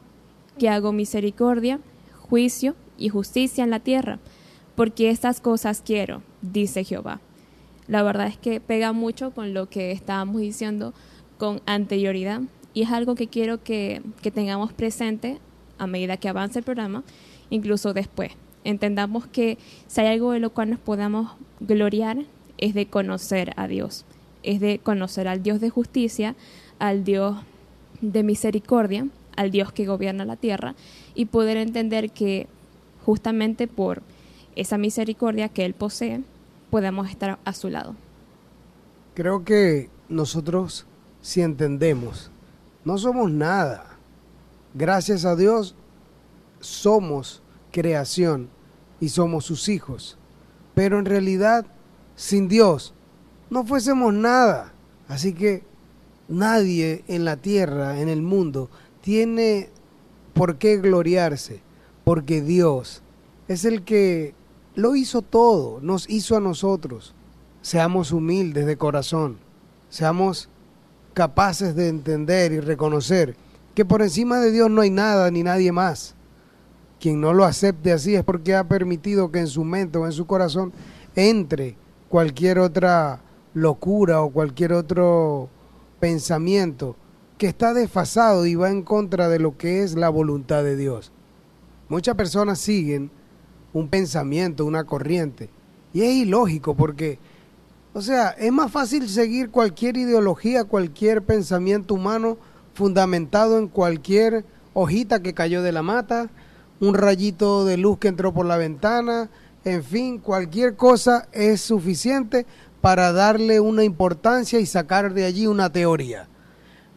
[0.58, 1.78] que hago misericordia,
[2.18, 4.20] juicio y justicia en la tierra,
[4.76, 7.20] porque estas cosas quiero, dice Jehová.
[7.88, 10.94] La verdad es que pega mucho con lo que estábamos diciendo
[11.38, 12.42] con anterioridad
[12.72, 15.38] y es algo que quiero que, que tengamos presente
[15.78, 17.02] a medida que avance el programa,
[17.48, 18.32] incluso después.
[18.62, 22.18] Entendamos que si hay algo de lo cual nos podamos gloriar
[22.58, 24.04] es de conocer a Dios,
[24.42, 26.36] es de conocer al Dios de justicia,
[26.78, 27.38] al Dios
[28.02, 30.74] de misericordia, al Dios que gobierna la tierra
[31.14, 32.46] y poder entender que
[33.04, 34.02] justamente por
[34.56, 36.22] esa misericordia que Él posee,
[36.70, 37.94] podemos estar a su lado.
[39.14, 40.86] Creo que nosotros,
[41.20, 42.30] si entendemos,
[42.84, 43.98] no somos nada.
[44.74, 45.74] Gracias a Dios,
[46.60, 47.42] somos
[47.72, 48.48] creación
[49.00, 50.16] y somos sus hijos.
[50.74, 51.66] Pero en realidad,
[52.16, 52.94] sin Dios,
[53.50, 54.72] no fuésemos nada.
[55.08, 55.64] Así que
[56.28, 58.70] nadie en la tierra, en el mundo,
[59.00, 59.70] tiene
[60.32, 61.60] por qué gloriarse,
[62.10, 63.02] porque Dios
[63.46, 64.34] es el que
[64.74, 67.14] lo hizo todo, nos hizo a nosotros.
[67.62, 69.38] Seamos humildes de corazón,
[69.90, 70.48] seamos
[71.14, 73.36] capaces de entender y reconocer
[73.76, 76.16] que por encima de Dios no hay nada ni nadie más.
[76.98, 80.10] Quien no lo acepte así es porque ha permitido que en su mente o en
[80.10, 80.72] su corazón
[81.14, 81.76] entre
[82.08, 83.20] cualquier otra
[83.54, 85.48] locura o cualquier otro
[86.00, 86.96] pensamiento
[87.38, 91.12] que está desfasado y va en contra de lo que es la voluntad de Dios.
[91.90, 93.10] Muchas personas siguen
[93.72, 95.50] un pensamiento, una corriente,
[95.92, 97.18] y es ilógico porque,
[97.94, 102.38] o sea, es más fácil seguir cualquier ideología, cualquier pensamiento humano
[102.74, 106.30] fundamentado en cualquier hojita que cayó de la mata,
[106.78, 109.28] un rayito de luz que entró por la ventana,
[109.64, 112.46] en fin, cualquier cosa es suficiente
[112.80, 116.29] para darle una importancia y sacar de allí una teoría.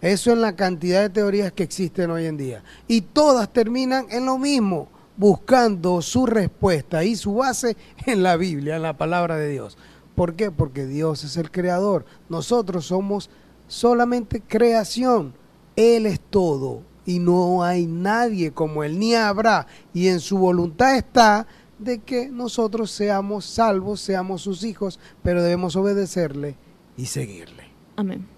[0.04, 2.62] Eso en la cantidad de teorías que existen hoy en día.
[2.90, 8.76] Y todas terminan en lo mismo, buscando su respuesta y su base en la Biblia,
[8.76, 9.78] en la palabra de Dios.
[10.14, 10.52] ¿Por qué?
[10.52, 12.06] Porque Dios es el creador.
[12.28, 13.30] Nosotros somos
[13.70, 15.34] solamente creación.
[15.78, 19.68] Él es todo y no hay nadie como Él, ni habrá.
[19.94, 21.48] Y en su voluntad está
[21.80, 26.58] de que nosotros seamos salvos, seamos sus hijos, pero debemos obedecerle
[26.98, 27.64] y seguirle.
[27.96, 28.33] Amén.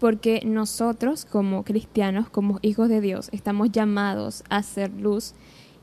[0.00, 5.34] Porque nosotros como cristianos, como hijos de Dios, estamos llamados a ser luz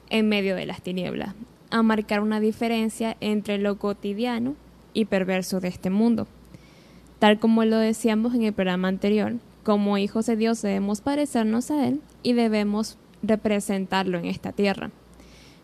[0.09, 1.35] en medio de las tinieblas,
[1.69, 4.55] a marcar una diferencia entre lo cotidiano
[4.93, 6.27] y perverso de este mundo.
[7.19, 11.87] Tal como lo decíamos en el programa anterior, como hijos de Dios debemos parecernos a
[11.87, 14.91] Él y debemos representarlo en esta tierra,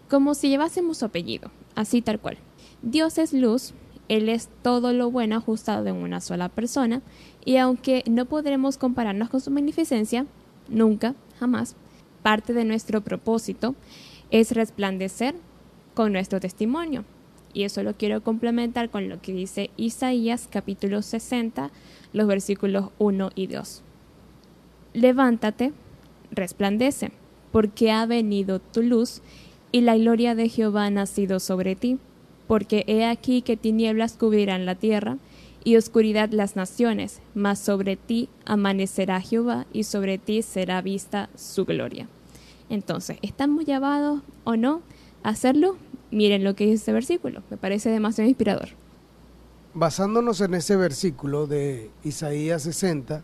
[0.10, 2.38] como si llevásemos su apellido, así tal cual.
[2.82, 3.74] Dios es luz,
[4.10, 7.01] Él es todo lo bueno ajustado en una sola persona,
[7.46, 10.26] y aunque no podremos compararnos con su magnificencia,
[10.70, 11.76] nunca, jamás,
[12.22, 13.76] parte de nuestro propósito
[14.32, 15.36] es resplandecer
[15.94, 17.06] con nuestro testimonio.
[17.54, 21.70] Y eso lo quiero complementar con lo que dice Isaías capítulo 60,
[22.14, 23.84] los versículos 1 y 2.
[24.94, 25.72] Levántate,
[26.32, 27.12] resplandece,
[27.52, 29.22] porque ha venido tu luz
[29.72, 32.00] y la gloria de Jehová ha nacido sobre ti,
[32.48, 35.18] porque he aquí que tinieblas cubrirán la tierra
[35.64, 41.66] y oscuridad las naciones, mas sobre ti amanecerá Jehová y sobre ti será vista su
[41.66, 42.07] gloria.
[42.70, 44.82] Entonces, ¿estamos llamados o no
[45.24, 45.78] a hacerlo?
[46.11, 48.70] Miren lo que dice este versículo, me parece demasiado inspirador.
[49.74, 53.24] Basándonos en ese versículo de Isaías 60,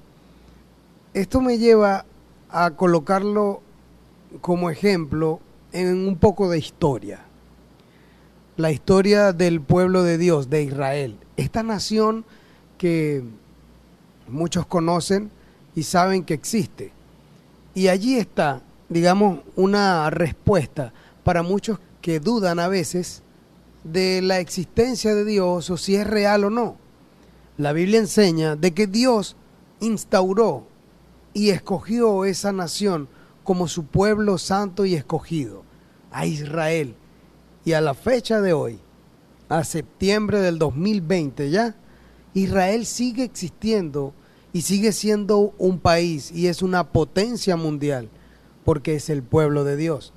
[1.13, 2.05] esto me lleva
[2.49, 3.61] a colocarlo
[4.41, 5.39] como ejemplo
[5.71, 7.28] en un poco de historia.
[8.59, 11.17] La historia del pueblo de Dios, de Israel.
[11.37, 12.25] Esta nación
[12.77, 13.23] que
[14.27, 15.31] muchos conocen
[15.75, 16.91] y saben que existe.
[17.73, 20.91] Y allí está, digamos, una respuesta
[21.23, 23.23] para muchos que dudan a veces
[23.85, 26.75] de la existencia de Dios o si es real o no.
[27.55, 29.37] La Biblia enseña de que Dios
[29.79, 30.67] instauró
[31.33, 33.07] y escogió esa nación
[33.45, 35.63] como su pueblo santo y escogido,
[36.11, 36.97] a Israel.
[37.69, 38.79] Y a la fecha de hoy,
[39.47, 41.75] a septiembre del 2020 ya,
[42.33, 44.15] Israel sigue existiendo
[44.51, 48.09] y sigue siendo un país y es una potencia mundial
[48.65, 50.13] porque es el pueblo de Dios.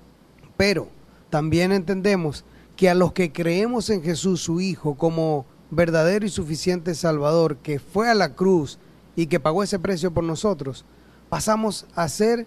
[0.56, 0.88] Pero
[1.28, 6.94] también entendemos que a los que creemos en Jesús, su Hijo, como verdadero y suficiente
[6.94, 8.78] Salvador, que fue a la cruz
[9.14, 10.86] y que pagó ese precio por nosotros,
[11.28, 12.46] pasamos a ser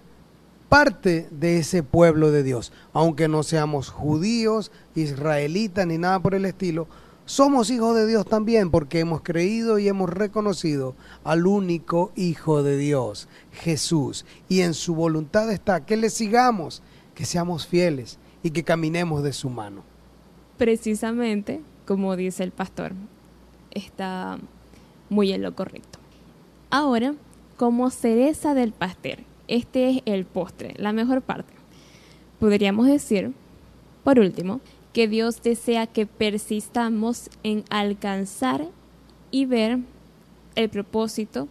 [0.76, 2.74] parte de ese pueblo de Dios.
[2.92, 6.88] Aunque no seamos judíos, israelitas ni nada por el estilo,
[7.26, 12.76] somos hijos de Dios también porque hemos creído y hemos reconocido al único Hijo de
[12.76, 14.26] Dios, Jesús.
[14.50, 19.32] Y en su voluntad está que le sigamos, que seamos fieles y que caminemos de
[19.32, 19.82] su mano.
[20.58, 22.92] Precisamente, como dice el pastor,
[23.72, 24.40] está
[25.10, 26.00] muy en lo correcto.
[26.70, 27.16] Ahora,
[27.56, 31.54] como cereza del pastel, este es el postre, la mejor parte.
[32.40, 33.34] Podríamos decir,
[34.04, 34.62] por último,
[34.94, 38.66] que Dios desea que persistamos en alcanzar
[39.32, 39.80] y ver
[40.56, 41.48] el propósito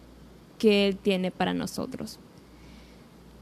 [0.57, 2.19] que Él tiene para nosotros.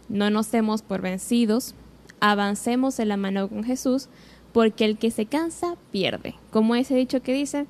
[0.09, 1.73] No nos demos por vencidos,
[2.19, 4.09] avancemos en la mano con Jesús,
[4.51, 6.35] porque el que se cansa pierde.
[6.51, 7.65] Como ese dicho que dice,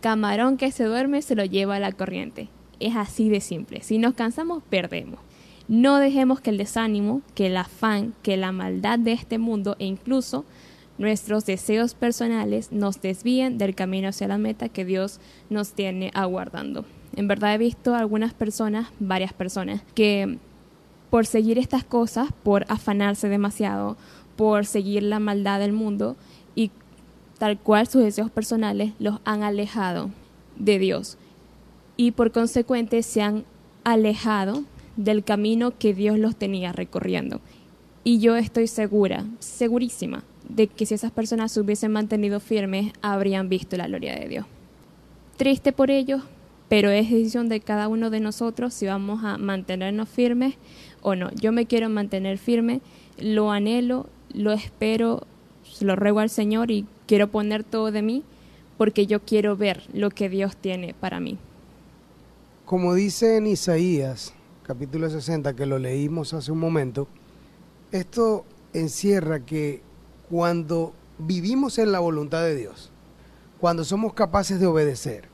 [0.00, 2.48] camarón que se duerme se lo lleva a la corriente.
[2.80, 3.82] Es así de simple.
[3.82, 5.20] Si nos cansamos, perdemos.
[5.68, 9.86] No dejemos que el desánimo, que el afán, que la maldad de este mundo e
[9.86, 10.44] incluso
[10.98, 16.84] nuestros deseos personales nos desvíen del camino hacia la meta que Dios nos tiene aguardando.
[17.16, 20.38] En verdad he visto algunas personas, varias personas, que
[21.10, 23.96] por seguir estas cosas, por afanarse demasiado,
[24.36, 26.16] por seguir la maldad del mundo
[26.54, 26.70] y
[27.38, 30.10] tal cual sus deseos personales los han alejado
[30.56, 31.18] de Dios
[31.96, 33.44] y por consecuente se han
[33.84, 34.64] alejado
[34.96, 37.40] del camino que Dios los tenía recorriendo.
[38.04, 43.48] Y yo estoy segura, segurísima, de que si esas personas se hubiesen mantenido firmes, habrían
[43.48, 44.46] visto la gloria de Dios.
[45.36, 46.22] Triste por ellos,
[46.68, 50.56] pero es decisión de cada uno de nosotros si vamos a mantenernos firmes
[51.02, 51.30] o no.
[51.34, 52.80] Yo me quiero mantener firme,
[53.18, 55.26] lo anhelo, lo espero,
[55.80, 58.22] lo ruego al Señor y quiero poner todo de mí
[58.76, 61.38] porque yo quiero ver lo que Dios tiene para mí.
[62.64, 64.32] Como dice en Isaías,
[64.64, 67.06] capítulo 60, que lo leímos hace un momento,
[67.92, 69.82] esto encierra que
[70.30, 72.90] cuando vivimos en la voluntad de Dios,
[73.60, 75.28] cuando somos capaces de obedecer,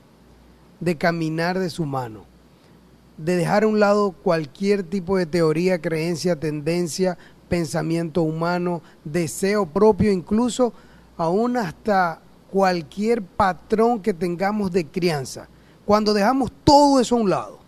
[0.81, 2.25] de caminar de su mano,
[3.17, 7.17] de dejar a un lado cualquier tipo de teoría, creencia, tendencia,
[7.47, 10.73] pensamiento humano, deseo propio, incluso
[11.15, 15.47] aún hasta cualquier patrón que tengamos de crianza.
[15.85, 17.60] Cuando dejamos todo eso a un lado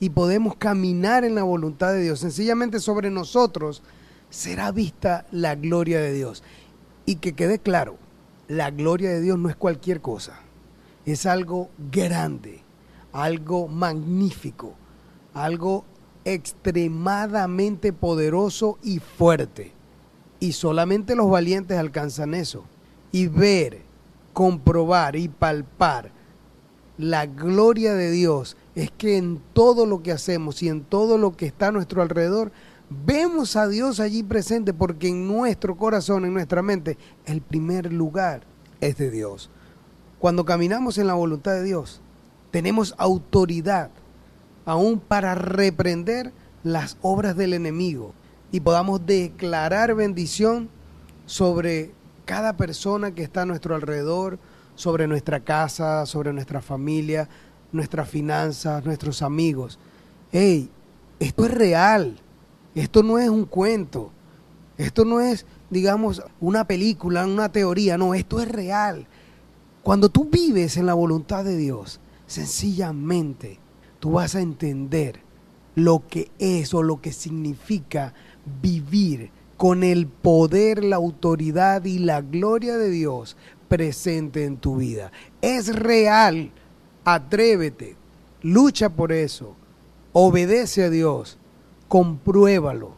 [0.00, 3.82] y podemos caminar en la voluntad de Dios, sencillamente sobre nosotros
[4.30, 6.42] será vista la gloria de Dios.
[7.06, 7.96] Y que quede claro,
[8.48, 10.40] la gloria de Dios no es cualquier cosa,
[11.06, 12.62] es algo grande,
[13.12, 14.74] algo magnífico,
[15.34, 15.84] algo
[16.24, 19.72] extremadamente poderoso y fuerte.
[20.40, 22.64] Y solamente los valientes alcanzan eso.
[23.12, 23.82] Y ver,
[24.32, 26.10] comprobar y palpar
[26.98, 31.36] la gloria de Dios es que en todo lo que hacemos y en todo lo
[31.36, 32.52] que está a nuestro alrededor,
[32.90, 38.42] vemos a Dios allí presente porque en nuestro corazón, en nuestra mente, el primer lugar
[38.80, 39.50] es de Dios.
[40.18, 42.00] Cuando caminamos en la voluntad de Dios,
[42.50, 43.90] tenemos autoridad
[44.64, 48.14] aún para reprender las obras del enemigo
[48.50, 50.68] y podamos declarar bendición
[51.26, 51.92] sobre
[52.24, 54.38] cada persona que está a nuestro alrededor,
[54.74, 57.28] sobre nuestra casa, sobre nuestra familia,
[57.74, 59.78] nuestras finanzas, nuestros amigos.
[60.32, 60.70] Hey,
[61.18, 62.16] esto es real.
[62.74, 64.10] Esto no es un cuento.
[64.78, 67.98] Esto no es, digamos, una película, una teoría.
[67.98, 69.06] No, esto es real.
[69.82, 73.58] Cuando tú vives en la voluntad de Dios, sencillamente
[74.00, 75.20] tú vas a entender
[75.74, 78.14] lo que es o lo que significa
[78.62, 83.36] vivir con el poder, la autoridad y la gloria de Dios
[83.68, 85.10] presente en tu vida.
[85.42, 86.52] Es real.
[87.04, 87.96] Atrévete.
[88.42, 89.54] Lucha por eso.
[90.12, 91.38] Obedece a Dios
[91.94, 92.96] compruébalo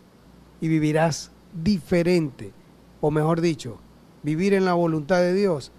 [0.59, 2.55] y vivirás diferente.
[3.03, 3.79] O mejor dicho,
[4.23, 5.71] vivir en la voluntad de Dios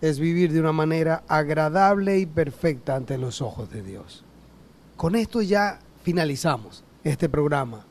[0.00, 4.24] es vivir de una manera agradable y perfecta ante los ojos de Dios.
[4.96, 7.84] Con esto ya finalizamos este programa.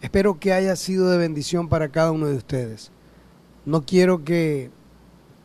[0.00, 2.90] Espero que haya sido de bendición para cada uno de ustedes.
[3.66, 4.70] No quiero que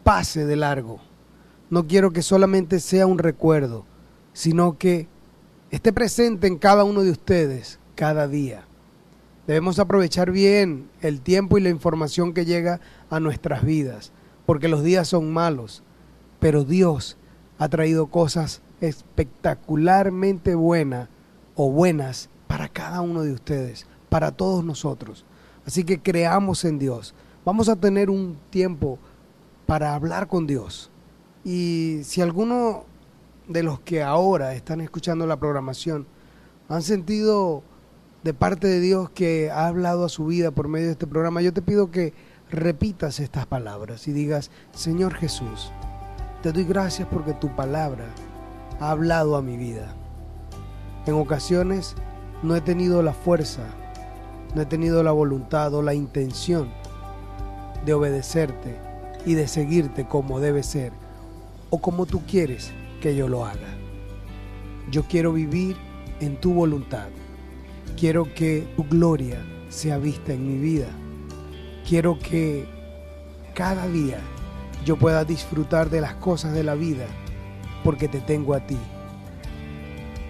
[0.06, 1.02] pase de largo.
[1.72, 3.86] No quiero que solamente sea un recuerdo,
[4.34, 5.08] sino que
[5.70, 8.66] esté presente en cada uno de ustedes cada día.
[9.48, 14.12] Debemos aprovechar bien el tiempo y la información que llega a nuestras vidas,
[14.46, 15.82] porque los días son malos,
[16.42, 17.16] pero Dios
[17.58, 21.08] ha traído cosas espectacularmente buenas
[21.56, 25.24] o buenas para cada uno de ustedes, para todos nosotros.
[25.66, 27.16] Así que creamos en Dios.
[27.46, 29.00] Vamos a tener un tiempo
[29.66, 30.91] para hablar con Dios.
[31.44, 32.86] Y si alguno
[33.48, 36.06] de los que ahora están escuchando la programación
[36.70, 37.64] han sentido
[38.24, 41.42] de parte de Dios que ha hablado a su vida por medio de este programa,
[41.42, 42.14] yo te pido que
[42.50, 45.72] repitas estas palabras y digas, Señor Jesús,
[46.44, 48.06] te doy gracias porque tu palabra
[48.80, 49.96] ha hablado a mi vida.
[51.08, 51.96] En ocasiones
[52.44, 53.64] no he tenido la fuerza,
[54.54, 56.70] no he tenido la voluntad o la intención
[57.86, 58.78] de obedecerte
[59.26, 61.01] y de seguirte como debe ser
[61.72, 63.76] o como tú quieres que yo lo haga.
[64.92, 65.76] Yo quiero vivir
[66.20, 67.08] en tu voluntad.
[67.98, 70.88] Quiero que tu gloria sea vista en mi vida.
[71.88, 72.68] Quiero que
[73.56, 74.20] cada día
[74.86, 77.06] yo pueda disfrutar de las cosas de la vida
[77.84, 78.78] porque te tengo a ti.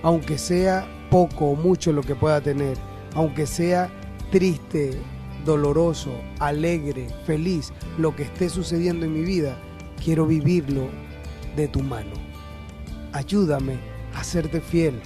[0.04, 2.78] Aunque sea poco o mucho lo que pueda tener,
[3.16, 3.90] aunque sea
[4.32, 4.98] triste,
[5.44, 9.58] doloroso, alegre, feliz, lo que esté sucediendo en mi vida,
[10.04, 10.88] quiero vivirlo
[11.56, 12.14] de tu mano.
[13.14, 13.78] Ayúdame
[14.16, 15.00] a serte fiel,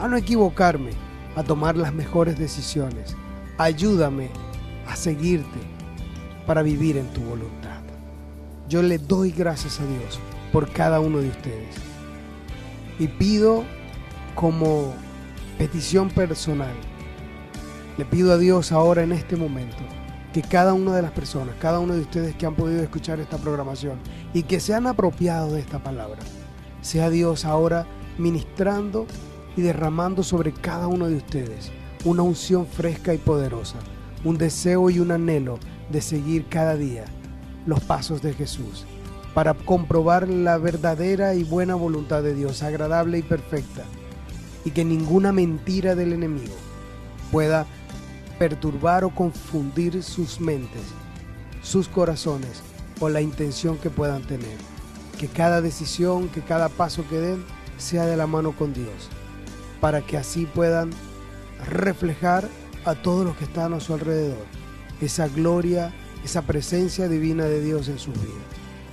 [0.00, 0.90] a no equivocarme,
[1.36, 3.16] a tomar las mejores decisiones.
[3.58, 4.30] Ayúdame
[4.88, 5.60] a seguirte
[6.46, 7.80] para vivir en tu voluntad.
[8.68, 10.18] Yo le doy gracias a Dios
[10.52, 11.74] por cada uno de ustedes.
[12.98, 13.64] Y pido
[14.34, 14.92] como
[15.58, 16.74] petición personal,
[17.96, 19.82] le pido a Dios ahora en este momento
[20.32, 23.38] que cada una de las personas, cada uno de ustedes que han podido escuchar esta
[23.38, 23.98] programación
[24.34, 26.18] y que se han apropiado de esta palabra,
[26.82, 27.86] sea Dios ahora
[28.18, 29.06] ministrando
[29.56, 31.70] y derramando sobre cada uno de ustedes
[32.04, 33.76] una unción fresca y poderosa,
[34.24, 35.58] un deseo y un anhelo
[35.90, 37.04] de seguir cada día
[37.64, 38.84] los pasos de Jesús,
[39.32, 43.84] para comprobar la verdadera y buena voluntad de Dios, agradable y perfecta,
[44.64, 46.54] y que ninguna mentira del enemigo
[47.32, 47.66] pueda
[48.38, 50.82] perturbar o confundir sus mentes,
[51.62, 52.62] sus corazones
[53.04, 54.56] o la intención que puedan tener.
[55.18, 57.44] Que cada decisión, que cada paso que den
[57.78, 59.08] sea de la mano con Dios,
[59.80, 60.90] para que así puedan
[61.66, 62.48] reflejar
[62.84, 64.44] a todos los que están a su alrededor
[65.00, 65.92] esa gloria,
[66.24, 68.44] esa presencia divina de Dios en sus vidas.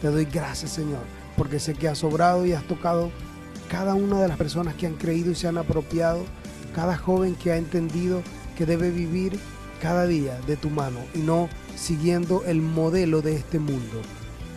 [0.01, 1.03] Te doy gracias Señor,
[1.38, 3.12] porque sé que has sobrado y has tocado
[3.70, 6.26] cada una de las personas que han creído y se han apropiado,
[6.76, 8.22] cada joven que ha entendido
[8.57, 9.39] que debe vivir
[9.82, 14.01] cada día de tu mano y no siguiendo el modelo de este mundo,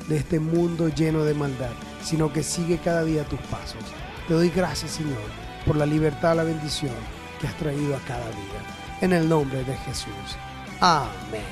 [0.09, 3.83] de este mundo lleno de maldad, sino que sigue cada día tus pasos.
[4.29, 5.19] Te doy gracias, Señor,
[5.67, 6.95] por la libertad, la bendición
[7.41, 9.01] que has traído a cada día.
[9.01, 10.37] En el nombre de Jesús.
[10.81, 11.43] Amén.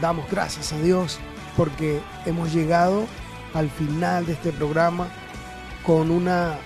[0.00, 1.18] Damos gracias a Dios
[1.56, 3.06] porque hemos llegado
[3.54, 5.08] al final de este programa
[5.84, 6.58] con una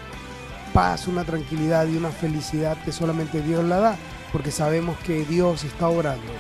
[0.73, 3.97] paz, una tranquilidad y una felicidad que solamente Dios la da
[4.33, 6.33] porque sabemos que Dios está obrando,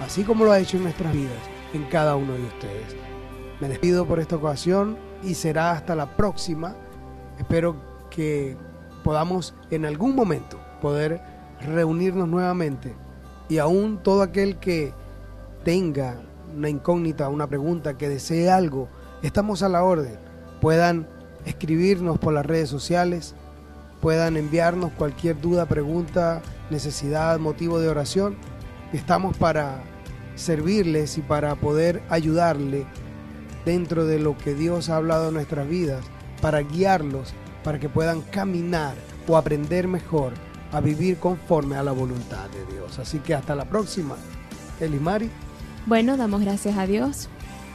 [0.00, 1.38] así como lo ha hecho en nuestras vidas,
[1.72, 2.96] en cada uno de ustedes.
[3.60, 6.74] Me despido por esta ocasión y será hasta la próxima.
[7.38, 7.76] Espero
[8.10, 8.56] que
[9.02, 11.20] podamos en algún momento poder
[11.60, 12.94] reunirnos nuevamente
[13.48, 14.92] y aún todo aquel que
[15.64, 16.20] tenga
[16.54, 18.88] una incógnita, una pregunta, que desee algo,
[19.22, 20.18] estamos a la orden.
[20.60, 21.08] Puedan
[21.44, 23.34] escribirnos por las redes sociales,
[24.00, 28.36] puedan enviarnos cualquier duda, pregunta, necesidad, motivo de oración.
[28.92, 29.82] Estamos para
[30.34, 32.86] servirles y para poder ayudarle
[33.64, 36.04] dentro de lo que Dios ha hablado en nuestras vidas,
[36.40, 37.34] para guiarlos,
[37.64, 38.94] para que puedan caminar
[39.26, 40.32] o aprender mejor
[40.72, 42.98] a vivir conforme a la voluntad de Dios.
[42.98, 44.16] Así que hasta la próxima.
[44.80, 45.30] Elimari.
[45.86, 47.28] Bueno, damos gracias a Dios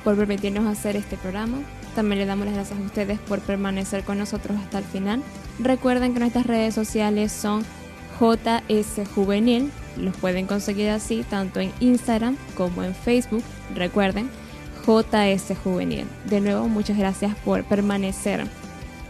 [0.03, 1.57] por permitirnos hacer este programa.
[1.95, 5.21] También le damos las gracias a ustedes por permanecer con nosotros hasta el final.
[5.59, 7.63] Recuerden que nuestras redes sociales son
[8.19, 9.71] JS Juvenil.
[9.97, 13.43] Los pueden conseguir así tanto en Instagram como en Facebook.
[13.75, 14.29] Recuerden,
[14.85, 16.05] JS Juvenil.
[16.25, 18.45] De nuevo, muchas gracias por permanecer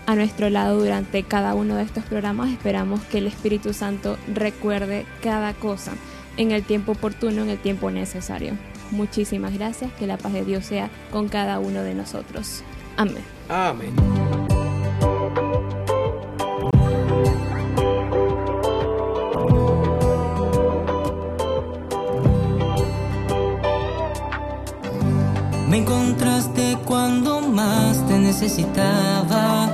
[0.06, 2.52] a nuestro lado durante cada uno de estos programas.
[2.52, 5.94] Esperamos que el Espíritu Santo recuerde cada cosa
[6.38, 8.54] en el tiempo oportuno, en el tiempo necesario.
[8.92, 9.92] Muchísimas gracias.
[9.94, 12.64] Que la paz de Dios sea con cada uno de nosotros.
[12.98, 13.24] Amén.
[13.50, 14.43] Amén.
[28.44, 29.70] Necesitaba.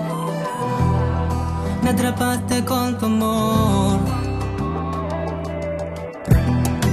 [1.82, 4.00] Me atrapaste con tu amor.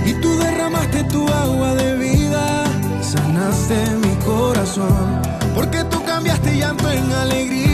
[0.07, 2.65] Y tú derramaste tu agua de vida,
[3.03, 5.21] sanaste mi corazón.
[5.55, 7.66] Porque tú cambiaste llanto en alegría,